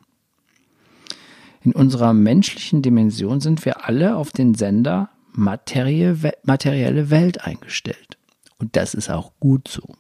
In 1.62 1.72
unserer 1.72 2.14
menschlichen 2.14 2.82
Dimension 2.82 3.42
sind 3.42 3.66
wir 3.66 3.86
alle 3.86 4.16
auf 4.16 4.32
den 4.32 4.54
Sender 4.54 5.10
materielle 5.34 7.10
Welt 7.10 7.44
eingestellt. 7.44 8.18
Und 8.60 8.76
das 8.76 8.94
ist 8.94 9.10
auch 9.10 9.32
gut 9.40 9.68
so. 9.68 9.96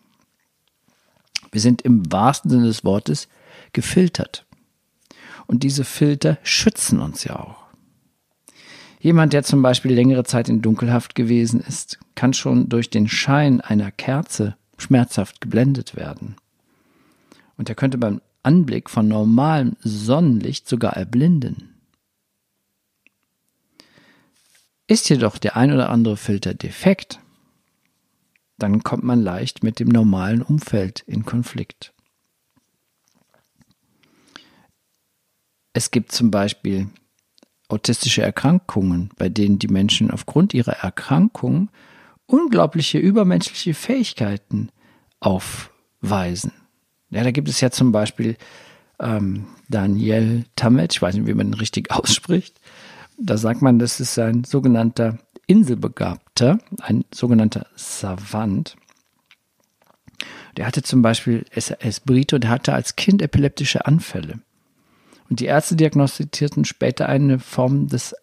Wir 1.51 1.62
sind 1.62 1.81
im 1.81 2.12
wahrsten 2.12 2.51
Sinne 2.51 2.65
des 2.67 2.84
Wortes 2.84 3.27
gefiltert. 3.73 4.45
Und 5.47 5.63
diese 5.63 5.84
Filter 5.84 6.38
schützen 6.43 6.99
uns 6.99 7.23
ja 7.23 7.39
auch. 7.39 7.65
Jemand, 8.99 9.34
der 9.34 9.43
zum 9.43 9.62
Beispiel 9.62 9.93
längere 9.93 10.23
Zeit 10.23 10.49
in 10.49 10.62
Dunkelhaft 10.62 11.15
gewesen 11.15 11.60
ist, 11.60 11.99
kann 12.15 12.34
schon 12.34 12.69
durch 12.69 12.89
den 12.89 13.08
Schein 13.08 13.62
einer 13.62 13.91
Kerze 13.91 14.55
schmerzhaft 14.77 15.41
geblendet 15.41 15.95
werden. 15.95 16.36
Und 17.58 17.69
er 17.69 17.75
könnte 17.75 17.97
beim 17.97 18.21
Anblick 18.45 18.89
von 18.89 19.08
normalem 19.08 19.75
Sonnenlicht 19.81 20.69
sogar 20.69 20.93
erblinden. 20.93 21.75
Ist 24.88 25.10
jedoch 25.10 25.38
der 25.38 25.58
ein 25.58 25.73
oder 25.73 25.89
andere 25.89 26.15
Filter 26.15 26.53
defekt, 26.53 27.19
dann 28.58 28.84
kommt 28.84 29.03
man 29.03 29.21
leicht 29.21 29.63
mit 29.63 29.79
dem 29.79 29.89
normalen 29.89 30.41
Umfeld 30.41 31.01
in 31.08 31.25
Konflikt. 31.25 31.93
Es 35.73 35.91
gibt 35.91 36.12
zum 36.12 36.31
Beispiel 36.31 36.89
autistische 37.67 38.21
Erkrankungen, 38.21 39.10
bei 39.17 39.27
denen 39.27 39.60
die 39.60 39.67
Menschen 39.67 40.12
aufgrund 40.12 40.53
ihrer 40.53 40.77
Erkrankung 40.77 41.69
unglaubliche 42.27 42.97
übermenschliche 42.99 43.73
Fähigkeiten 43.73 44.69
aufweisen. 45.19 46.53
Ja, 47.10 47.24
da 47.24 47.32
gibt 47.32 47.50
es 47.50 47.62
ja 47.62 47.72
zum 47.72 47.91
Beispiel 47.91 48.38
ähm, 49.00 49.48
Daniel 49.70 50.46
Tammet, 50.56 50.94
ich 50.94 51.02
weiß 51.02 51.15
nicht, 51.15 51.28
wie 51.28 51.34
man 51.34 51.48
ihn 51.48 51.54
richtig 51.54 51.91
ausspricht. 51.91 52.60
Da 53.18 53.38
sagt 53.38 53.62
man, 53.62 53.80
das 53.80 54.00
ist 54.00 54.18
ein 54.20 54.44
sogenannter 54.44 55.18
Inselbegabter, 55.48 56.60
ein 56.82 57.06
sogenannter 57.13 57.68
Savant. 57.76 58.76
Der 60.58 60.65
hatte 60.65 60.84
zum 60.84 61.02
Beispiel, 61.02 61.46
ist 61.54 62.06
Brito, 62.06 62.38
der 62.39 62.50
hatte 62.50 62.74
als 62.74 62.96
Kind 62.96 63.22
epileptische 63.22 63.86
Anfälle. 63.86 64.39
Und 65.30 65.39
die 65.39 65.46
Ärzte 65.46 65.76
diagnostizierten 65.76 66.65
später 66.65 67.10
eine 67.10 67.39
Form 67.39 67.88
des 67.88 68.15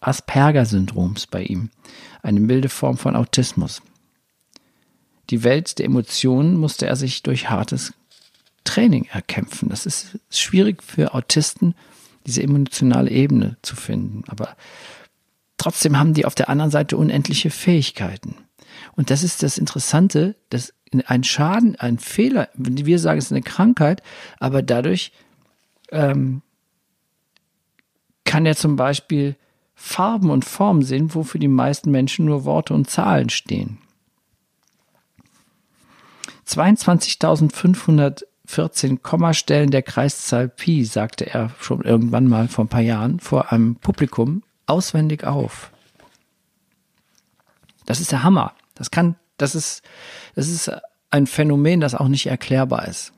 Asperger-Syndroms 0.00 1.26
bei 1.26 1.42
ihm, 1.42 1.70
eine 2.22 2.40
milde 2.40 2.68
Form 2.68 2.96
von 2.96 3.14
Autismus. 3.14 3.82
Die 5.30 5.44
Welt 5.44 5.78
der 5.78 5.86
Emotionen 5.86 6.56
musste 6.56 6.86
er 6.86 6.96
sich 6.96 7.22
durch 7.22 7.50
hartes 7.50 7.92
Training 8.66 9.06
erkämpfen. 9.06 9.70
Das 9.70 9.86
ist 9.86 10.18
schwierig 10.30 10.82
für 10.82 11.14
Autisten, 11.14 11.74
diese 12.26 12.42
emotionale 12.42 13.10
Ebene 13.10 13.56
zu 13.62 13.76
finden. 13.76 14.24
Aber 14.28 14.56
trotzdem 15.56 15.98
haben 15.98 16.12
die 16.12 16.26
auf 16.26 16.34
der 16.34 16.48
anderen 16.48 16.70
Seite 16.70 16.96
unendliche 16.96 17.50
Fähigkeiten. 17.50 18.34
Und 18.94 19.10
das 19.10 19.22
ist 19.22 19.42
das 19.42 19.56
Interessante, 19.58 20.36
dass 20.50 20.74
ein 21.06 21.24
Schaden, 21.24 21.76
ein 21.76 21.98
Fehler, 21.98 22.48
wir 22.54 22.98
sagen, 22.98 23.18
es 23.18 23.26
ist 23.26 23.32
eine 23.32 23.42
Krankheit, 23.42 24.02
aber 24.38 24.62
dadurch 24.62 25.12
ähm, 25.90 26.42
kann 28.24 28.46
er 28.46 28.56
zum 28.56 28.76
Beispiel 28.76 29.36
Farben 29.74 30.30
und 30.30 30.44
Formen 30.44 30.82
sehen, 30.82 31.14
wo 31.14 31.22
für 31.22 31.38
die 31.38 31.48
meisten 31.48 31.90
Menschen 31.90 32.26
nur 32.26 32.44
Worte 32.44 32.74
und 32.74 32.88
Zahlen 32.88 33.28
stehen. 33.28 33.78
22.514 38.46 38.98
Kommastellen 39.02 39.70
der 39.70 39.82
Kreiszahl 39.82 40.48
Pi, 40.48 40.84
sagte 40.84 41.26
er 41.26 41.50
schon 41.60 41.82
irgendwann 41.82 42.28
mal 42.28 42.48
vor 42.48 42.64
ein 42.64 42.68
paar 42.68 42.80
Jahren 42.80 43.20
vor 43.20 43.52
einem 43.52 43.76
Publikum 43.76 44.42
auswendig 44.66 45.24
auf. 45.24 45.72
Das 47.84 48.00
ist 48.00 48.12
der 48.12 48.22
Hammer. 48.22 48.52
Das 48.74 48.90
kann, 48.90 49.16
das 49.36 49.54
ist, 49.54 49.82
das 50.34 50.48
ist 50.48 50.70
ein 51.10 51.26
Phänomen, 51.26 51.80
das 51.80 51.94
auch 51.94 52.08
nicht 52.08 52.26
erklärbar 52.26 52.88
ist. 52.88 53.12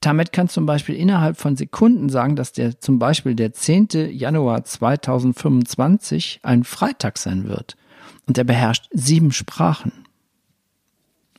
Tamet 0.00 0.32
kann 0.32 0.50
zum 0.50 0.66
Beispiel 0.66 0.96
innerhalb 0.96 1.38
von 1.38 1.56
Sekunden 1.56 2.10
sagen, 2.10 2.36
dass 2.36 2.52
der 2.52 2.78
zum 2.78 2.98
Beispiel 2.98 3.34
der 3.34 3.54
10. 3.54 3.88
Januar 4.10 4.62
2025 4.62 6.40
ein 6.42 6.64
Freitag 6.64 7.16
sein 7.16 7.48
wird. 7.48 7.78
Und 8.26 8.36
er 8.36 8.44
beherrscht 8.44 8.88
sieben 8.92 9.32
Sprachen. 9.32 10.03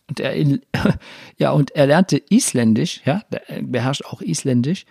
Und 0.10 0.20
er, 0.20 0.36
ja, 1.38 1.52
und 1.52 1.72
er 1.72 1.88
lernte 1.88 2.22
Isländisch, 2.30 3.02
ja, 3.06 3.24
er 3.48 3.64
beherrscht 3.64 4.06
auch 4.06 4.22
Isländisch. 4.22 4.86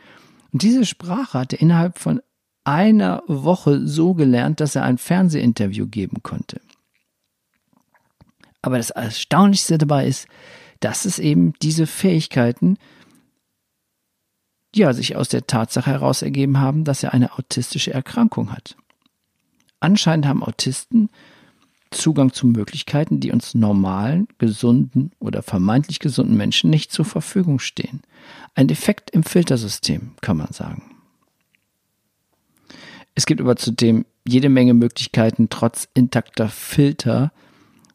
Und 0.53 0.62
diese 0.62 0.85
Sprache 0.85 1.38
hat 1.38 1.53
er 1.53 1.61
innerhalb 1.61 1.98
von 1.98 2.20
einer 2.64 3.22
Woche 3.27 3.87
so 3.87 4.14
gelernt, 4.14 4.61
dass 4.61 4.74
er 4.74 4.85
ein 4.85 4.98
Fernsehinterview 4.98 5.87
geben 5.87 6.22
konnte. 6.22 6.61
Aber 8.62 8.79
das 8.79 8.90
Erstaunlichste 8.90 9.77
dabei 9.77 10.07
ist, 10.07 10.27
dass 10.81 11.05
es 11.05 11.18
eben 11.18 11.53
diese 11.61 11.87
Fähigkeiten, 11.87 12.79
ja, 14.74 14.92
sich 14.92 15.16
aus 15.16 15.29
der 15.29 15.46
Tatsache 15.46 15.90
heraus 15.90 16.22
ergeben 16.22 16.59
haben, 16.59 16.85
dass 16.85 17.03
er 17.03 17.12
eine 17.12 17.35
autistische 17.35 17.92
Erkrankung 17.92 18.53
hat. 18.53 18.77
Anscheinend 19.81 20.27
haben 20.27 20.42
Autisten 20.42 21.11
Zugang 21.94 22.33
zu 22.33 22.46
Möglichkeiten, 22.46 23.20
die 23.20 23.33
uns 23.33 23.54
normalen, 23.54 24.28
gesunden 24.38 25.12
oder 25.18 25.42
vermeintlich 25.42 25.98
gesunden 25.98 26.37
Menschen 26.37 26.70
nicht 26.70 26.92
zur 26.92 27.04
Verfügung 27.04 27.59
stehen. 27.59 28.02
Ein 28.54 28.68
Defekt 28.68 29.11
im 29.11 29.22
Filtersystem, 29.22 30.12
kann 30.20 30.37
man 30.37 30.52
sagen. 30.52 30.83
Es 33.14 33.26
gibt 33.26 33.40
aber 33.40 33.57
zudem 33.57 34.04
jede 34.26 34.48
Menge 34.48 34.74
Möglichkeiten, 34.74 35.48
trotz 35.48 35.88
intakter 35.94 36.48
Filter 36.48 37.33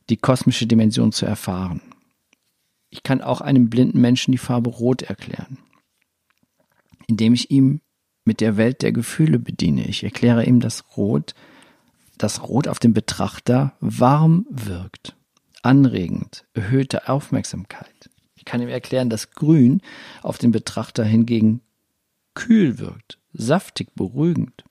die 0.09 0.17
kosmische 0.17 0.65
Dimension 0.65 1.11
zu 1.11 1.25
erfahren. 1.25 1.81
Ich 2.89 3.03
kann 3.03 3.21
auch 3.21 3.41
einem 3.41 3.69
blinden 3.69 4.01
Menschen 4.01 4.31
die 4.31 4.37
Farbe 4.37 4.69
Rot 4.69 5.03
erklären, 5.03 5.57
indem 7.07 7.33
ich 7.33 7.51
ihm 7.51 7.81
mit 8.25 8.41
der 8.41 8.57
Welt 8.57 8.81
der 8.81 8.91
Gefühle 8.91 9.39
bediene. 9.39 9.87
Ich 9.87 10.03
erkläre 10.03 10.45
ihm, 10.45 10.59
dass 10.59 10.97
Rot 10.97 11.35
dass 12.19 12.43
Rot 12.43 12.67
auf 12.67 12.77
den 12.77 12.93
Betrachter 12.93 13.73
warm 13.79 14.45
wirkt, 14.51 15.15
anregend, 15.63 16.45
erhöhte 16.53 17.09
Aufmerksamkeit. 17.09 18.09
Ich 18.35 18.45
kann 18.45 18.61
ihm 18.61 18.67
erklären, 18.69 19.09
dass 19.09 19.31
Grün 19.31 19.81
auf 20.21 20.37
den 20.37 20.51
Betrachter 20.51 21.03
hingegen 21.03 21.61
kühl 22.35 22.77
wirkt, 22.77 23.17
saftig, 23.33 23.95
beruhigend. 23.95 24.63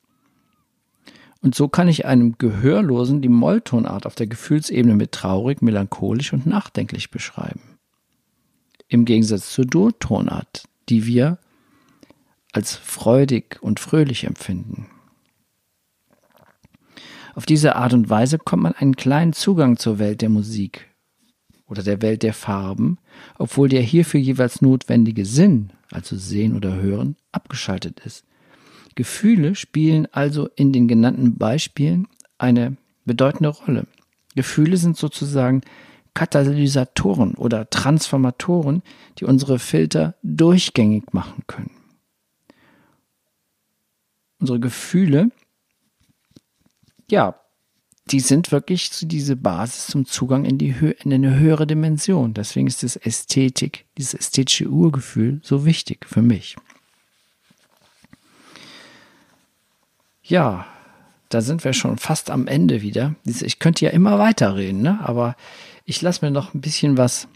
Und 1.41 1.55
so 1.55 1.69
kann 1.69 1.89
ich 1.89 2.05
einem 2.05 2.37
Gehörlosen 2.37 3.23
die 3.23 3.29
Molltonart 3.29 4.07
auf 4.07 4.15
der 4.15 4.27
Gefühlsebene 4.27 4.95
mit 4.95 5.13
traurig, 5.13 5.63
melancholisch 5.63 6.33
und 6.33 6.47
nachdenklich 6.47 7.11
beschreiben. 7.11 7.79
Im 8.89 9.05
Gegensatz 9.05 9.51
zur 9.51 9.65
Durtonart, 9.65 10.65
die 10.89 11.07
wir 11.07 11.39
als 12.53 12.75
freudig 12.75 13.59
und 13.63 13.81
fröhlich 13.81 14.25
empfinden. 14.25 14.89
Auf 17.39 17.47
diese 17.47 17.77
Art 17.77 17.95
und 17.95 18.11
Weise 18.11 18.37
kommt 18.37 18.65
man 18.65 18.73
einen 18.73 18.97
kleinen 18.97 19.33
Zugang 19.33 19.77
zur 19.77 20.01
Welt 20.01 20.23
der 20.23 20.29
Musik 20.29 20.89
oder 21.69 21.85
der 21.85 22.03
Welt 22.03 22.25
der 22.25 22.35
Farben, 22.35 22.99
obwohl 23.39 23.69
der 23.69 23.81
hierfür 23.81 24.19
jeweils 24.19 24.61
notwendige 24.61 25.25
Sinn, 25.25 25.71
also 25.93 26.17
sehen 26.17 26.57
oder 26.57 26.75
hören, 26.75 27.15
abgeschaltet 27.31 28.01
ist. 28.01 28.25
Gefühle 28.97 29.55
spielen 29.55 30.09
also 30.11 30.49
in 30.57 30.73
den 30.73 30.89
genannten 30.89 31.37
Beispielen 31.37 32.09
eine 32.39 32.77
bedeutende 33.05 33.51
Rolle. 33.51 33.87
Gefühle 34.35 34.77
sind 34.77 34.97
sozusagen 34.97 35.61
Katalysatoren 36.15 37.35
oder 37.37 37.71
Transformatoren, 37.71 38.83
die 39.21 39.27
unsere 39.27 39.61
Filter 39.61 40.17
durchgängig 40.25 41.13
machen 41.13 41.45
können. 41.47 41.71
Unsere 44.41 44.59
Gefühle 44.59 45.31
ja, 47.11 47.41
die 48.11 48.21
sind 48.21 48.53
wirklich 48.53 48.91
so 48.91 49.07
diese 49.07 49.37
Basis 49.37 49.89
zum 49.89 50.07
Zugang 50.07 50.45
in, 50.45 50.59
die 50.59 50.75
in 51.05 51.13
eine 51.13 51.39
höhere 51.39 51.67
Dimension. 51.67 52.35
Deswegen 52.35 52.67
ist 52.67 52.83
das 52.83 52.97
Ästhetik, 52.97 53.87
dieses 53.99 54.15
ästhetische 54.15 54.69
Urgefühl 54.69 55.41
so 55.43 55.65
wichtig 55.65 56.07
für 56.07 56.23
mich. 56.23 56.57
Ja, 60.23 60.67
da 61.29 61.41
sind 61.41 61.65
wir 61.65 61.73
schon 61.73 61.99
fast 61.99 62.31
am 62.31 62.47
Ende 62.47 62.83
wieder. 62.83 63.15
Ich 63.25 63.59
könnte 63.59 63.85
ja 63.85 63.91
immer 63.91 64.19
weiterreden, 64.19 64.83
ne? 64.83 65.01
aber 65.03 65.37
ich 65.85 66.01
lasse 66.01 66.25
mir 66.25 66.31
noch 66.31 66.55
ein 66.55 66.61
bisschen 66.61 66.97
was 66.97 67.29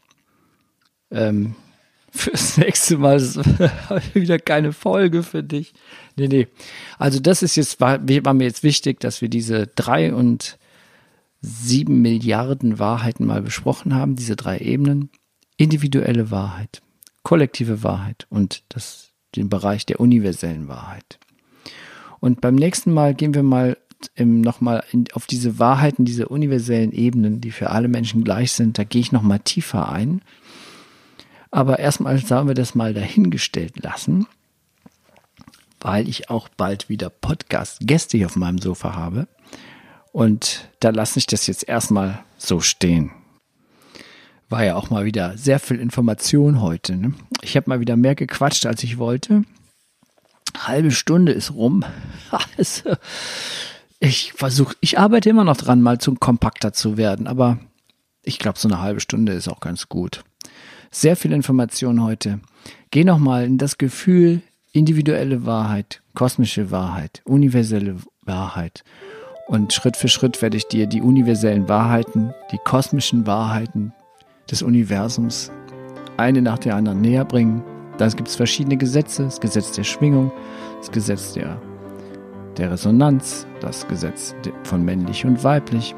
ähm, 1.11 1.55
fürs 2.13 2.59
nächste 2.59 2.99
Mal 2.99 3.21
habe 3.89 4.03
wieder 4.15 4.39
keine 4.39 4.73
Folge 4.73 5.23
für 5.23 5.43
dich. 5.43 5.73
Nee, 6.17 6.29
nee. 6.29 6.49
Also 6.99 7.21
das 7.21 7.43
ist 7.43 7.57
jetzt, 7.57 7.81
war, 7.81 8.01
war 8.07 8.35
mir 8.35 8.45
jetzt 8.45 8.63
wichtig, 8.63 9.01
dass 9.01 9.23
wir 9.23 9.29
diese 9.29 9.67
drei 9.67 10.15
und 10.15 10.59
sieben 11.41 12.03
Milliarden 12.03 12.79
Wahrheiten 12.79 13.27
mal 13.27 13.43
besprochen 13.43 13.95
haben, 13.95 14.15
diese 14.15 14.37
drei 14.37 14.59
Ebenen. 14.59 15.11
Individuelle 15.57 16.31
Wahrheit, 16.31 16.83
kollektive 17.23 17.83
Wahrheit 17.83 18.27
und 18.31 18.63
das, 18.69 19.11
den 19.35 19.49
Bereich 19.49 19.87
der 19.87 20.01
universellen 20.01 20.69
Wahrheit. 20.69 21.19
Und 22.21 22.41
beim 22.41 22.55
nächsten 22.55 22.93
Mal 22.93 23.15
gehen 23.15 23.35
wir 23.35 23.43
mal 23.43 23.77
nochmal 24.19 24.85
auf 25.13 25.27
diese 25.27 25.59
Wahrheiten, 25.59 26.05
diese 26.05 26.29
universellen 26.29 26.93
Ebenen, 26.93 27.41
die 27.41 27.53
für 27.53 27.71
alle 27.71 27.89
Menschen 27.89 28.25
gleich 28.25 28.53
sind. 28.53 28.77
Da 28.77 28.85
gehe 28.85 29.01
ich 29.01 29.13
nochmal 29.13 29.39
tiefer 29.39 29.91
ein 29.91 30.23
aber 31.53 31.79
erstmal 31.79 32.19
sollen 32.19 32.49
wir 32.49 32.55
das 32.55 32.75
mal 32.75 32.95
dahingestellt 32.95 33.81
lassen, 33.81 34.27
weil 35.81 36.09
ich 36.09 36.31
auch 36.31 36.49
bald 36.49 36.89
wieder 36.89 37.11
Podcast-Gäste 37.11 38.17
hier 38.17 38.27
auf 38.27 38.37
meinem 38.37 38.59
Sofa 38.59 38.97
habe. 38.97 39.29
Und 40.13 40.69
da 40.81 40.91
lasse 40.91 41.19
ich 41.19 41.27
das 41.27 41.47
jetzt 41.47 41.69
erstmal 41.69 42.25
so 42.37 42.61
stehen. 42.61 43.13
War 44.49 44.65
ja 44.65 44.77
auch 44.77 44.91
mal 44.91 45.05
wieder 45.05 45.37
sehr 45.39 45.59
viel 45.59 45.79
Information 45.79 46.61
heute. 46.61 46.97
Ne? 46.97 47.15
Ich 47.43 47.57
habe 47.57 47.69
mal 47.69 47.81
wieder 47.81 47.97
mehr 47.97 48.15
gequatscht, 48.15 48.67
als 48.67 48.83
ich 48.83 48.99
wollte. 48.99 49.45
Halbe 50.59 50.91
Stunde 50.91 51.33
ist 51.33 51.53
rum. 51.53 51.85
ich 54.01 54.33
versuche, 54.33 54.75
ich 54.81 54.99
arbeite 54.99 55.29
immer 55.29 55.45
noch 55.45 55.57
dran, 55.57 55.83
mal 55.83 55.99
zum 55.99 56.19
kompakter 56.19 56.73
zu 56.73 56.97
werden, 56.97 57.27
aber 57.27 57.59
ich 58.23 58.39
glaube, 58.39 58.59
so 58.59 58.69
eine 58.69 58.81
halbe 58.81 59.01
Stunde 59.01 59.33
ist 59.33 59.49
auch 59.49 59.61
ganz 59.61 59.89
gut. 59.89 60.25
Sehr 60.95 61.17
viel 61.17 61.33
Information 61.33 62.03
heute. 62.03 62.41
Geh 62.91 63.03
nochmal 63.03 63.45
in 63.47 63.57
das 63.57 63.79
Gefühl, 63.79 64.43
individuelle 64.73 65.47
Wahrheit, 65.47 66.03
kosmische 66.15 66.71
Wahrheit, 66.71 67.23
universelle 67.25 67.97
Wahrheit. 68.21 68.85
Und 69.49 69.73
Schritt 69.73 69.97
für 69.97 70.09
Schritt 70.09 70.43
werde 70.43 70.59
ich 70.59 70.69
dir 70.69 70.87
die 70.87 71.01
universellen 71.01 71.67
Wahrheiten, 71.67 72.35
die 72.53 72.59
kosmischen 72.59 73.27
Wahrheiten 73.27 73.95
des 74.51 74.61
Universums 74.61 75.51
eine 76.19 76.43
nach 76.43 76.59
der 76.59 76.77
anderen 76.77 77.01
näher 77.01 77.25
bringen. 77.25 77.63
da 77.97 78.07
gibt 78.09 78.29
es 78.29 78.37
verschiedene 78.37 78.77
Gesetze. 78.77 79.25
Das 79.25 79.41
Gesetz 79.41 79.73
der 79.73 79.85
Schwingung, 79.85 80.31
das 80.77 80.93
Gesetz 80.93 81.33
der, 81.33 81.59
der 82.59 82.71
Resonanz, 82.71 83.47
das 83.61 83.89
Gesetz 83.89 84.35
von 84.65 84.85
männlich 84.85 85.25
und 85.25 85.43
weiblich, 85.43 85.95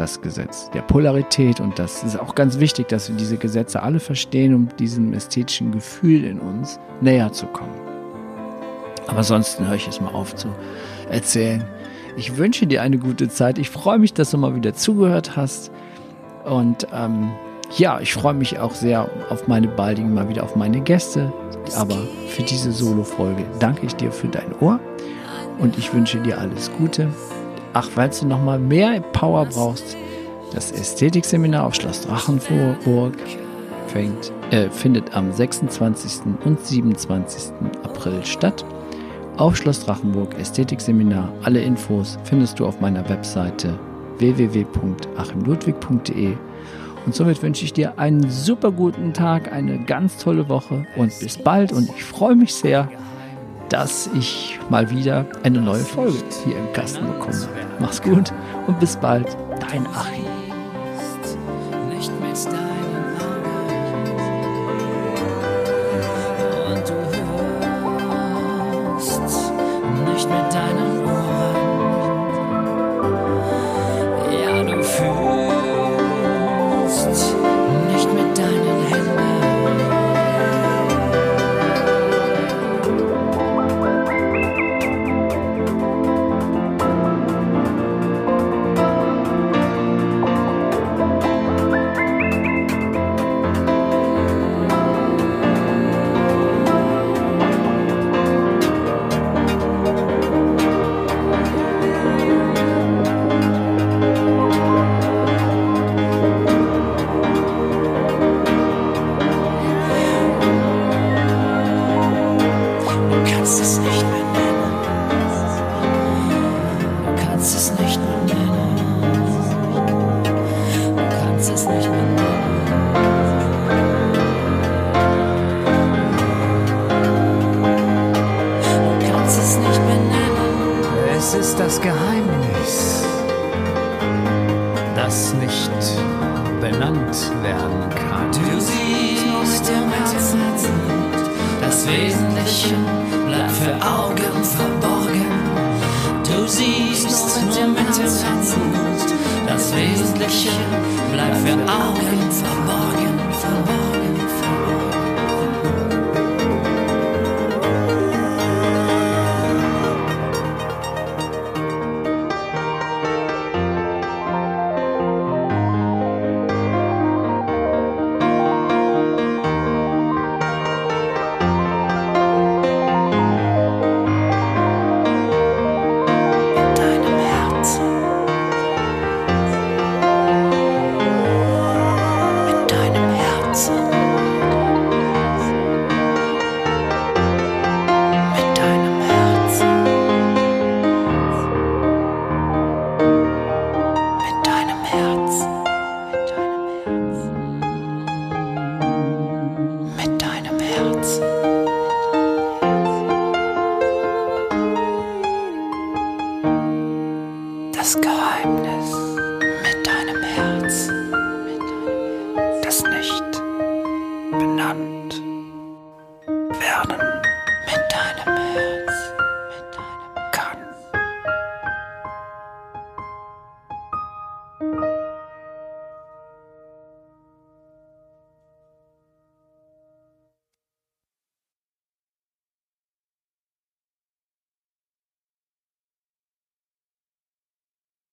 das 0.00 0.20
Gesetz 0.22 0.70
der 0.70 0.82
Polarität. 0.82 1.60
Und 1.60 1.78
das 1.78 2.02
ist 2.02 2.18
auch 2.18 2.34
ganz 2.34 2.58
wichtig, 2.58 2.88
dass 2.88 3.08
wir 3.08 3.16
diese 3.16 3.36
Gesetze 3.36 3.82
alle 3.82 4.00
verstehen, 4.00 4.54
um 4.54 4.68
diesem 4.78 5.12
ästhetischen 5.12 5.72
Gefühl 5.72 6.24
in 6.24 6.40
uns 6.40 6.80
näher 7.00 7.32
zu 7.32 7.46
kommen. 7.46 7.74
Aber 9.06 9.22
sonst 9.22 9.60
höre 9.60 9.74
ich 9.74 9.86
es 9.86 10.00
mal 10.00 10.12
auf 10.14 10.34
zu 10.34 10.48
erzählen. 11.10 11.64
Ich 12.16 12.36
wünsche 12.36 12.66
dir 12.66 12.82
eine 12.82 12.98
gute 12.98 13.28
Zeit. 13.28 13.58
Ich 13.58 13.70
freue 13.70 13.98
mich, 13.98 14.14
dass 14.14 14.30
du 14.30 14.38
mal 14.38 14.54
wieder 14.54 14.74
zugehört 14.74 15.36
hast. 15.36 15.70
Und 16.44 16.86
ähm, 16.92 17.30
ja, 17.76 18.00
ich 18.00 18.14
freue 18.14 18.34
mich 18.34 18.58
auch 18.58 18.74
sehr 18.74 19.08
auf 19.28 19.46
meine 19.48 19.68
baldigen, 19.68 20.14
mal 20.14 20.28
wieder 20.28 20.42
auf 20.44 20.56
meine 20.56 20.80
Gäste. 20.80 21.32
Aber 21.76 21.96
für 22.28 22.42
diese 22.42 22.72
Solo-Folge 22.72 23.44
danke 23.58 23.86
ich 23.86 23.94
dir 23.94 24.10
für 24.10 24.28
dein 24.28 24.52
Ohr 24.60 24.80
und 25.58 25.78
ich 25.78 25.92
wünsche 25.92 26.18
dir 26.20 26.38
alles 26.38 26.70
Gute. 26.72 27.08
Ach, 27.72 27.88
falls 27.88 28.18
du 28.20 28.26
noch 28.26 28.42
mal 28.42 28.58
mehr 28.58 29.00
Power 29.00 29.46
brauchst, 29.46 29.96
das 30.52 30.72
Ästhetikseminar 30.72 31.64
auf 31.66 31.76
Schloss 31.76 32.00
Drachenburg 32.02 33.14
fängt, 33.86 34.32
äh, 34.50 34.68
findet 34.70 35.14
am 35.14 35.30
26. 35.30 36.22
und 36.44 36.60
27. 36.60 37.52
April 37.84 38.24
statt. 38.24 38.64
Auf 39.36 39.56
Schloss 39.56 39.84
Drachenburg 39.84 40.36
Ästhetikseminar. 40.38 41.32
Alle 41.42 41.60
Infos 41.60 42.18
findest 42.24 42.58
du 42.58 42.66
auf 42.66 42.80
meiner 42.80 43.08
Webseite 43.08 43.78
www.achimludwig.de. 44.18 46.36
Und 47.06 47.14
somit 47.14 47.40
wünsche 47.42 47.64
ich 47.64 47.72
dir 47.72 47.98
einen 47.98 48.28
super 48.28 48.72
guten 48.72 49.14
Tag, 49.14 49.52
eine 49.52 49.78
ganz 49.84 50.16
tolle 50.18 50.48
Woche 50.48 50.84
und 50.96 51.16
bis 51.20 51.38
bald. 51.38 51.72
Und 51.72 51.88
ich 51.88 52.02
freue 52.04 52.34
mich 52.34 52.52
sehr, 52.54 52.88
dass 53.70 54.10
ich 54.14 54.58
mal 54.68 54.90
wieder 54.90 55.24
eine 55.42 55.60
neue 55.60 55.84
Folge 55.84 56.18
hier 56.44 56.58
im 56.58 56.72
Kasten 56.72 57.06
bekomme. 57.06 57.48
Mach's 57.78 58.02
gut 58.02 58.32
und 58.66 58.78
bis 58.78 58.96
bald, 58.96 59.36
dein 59.60 59.86
Achim. 59.86 60.29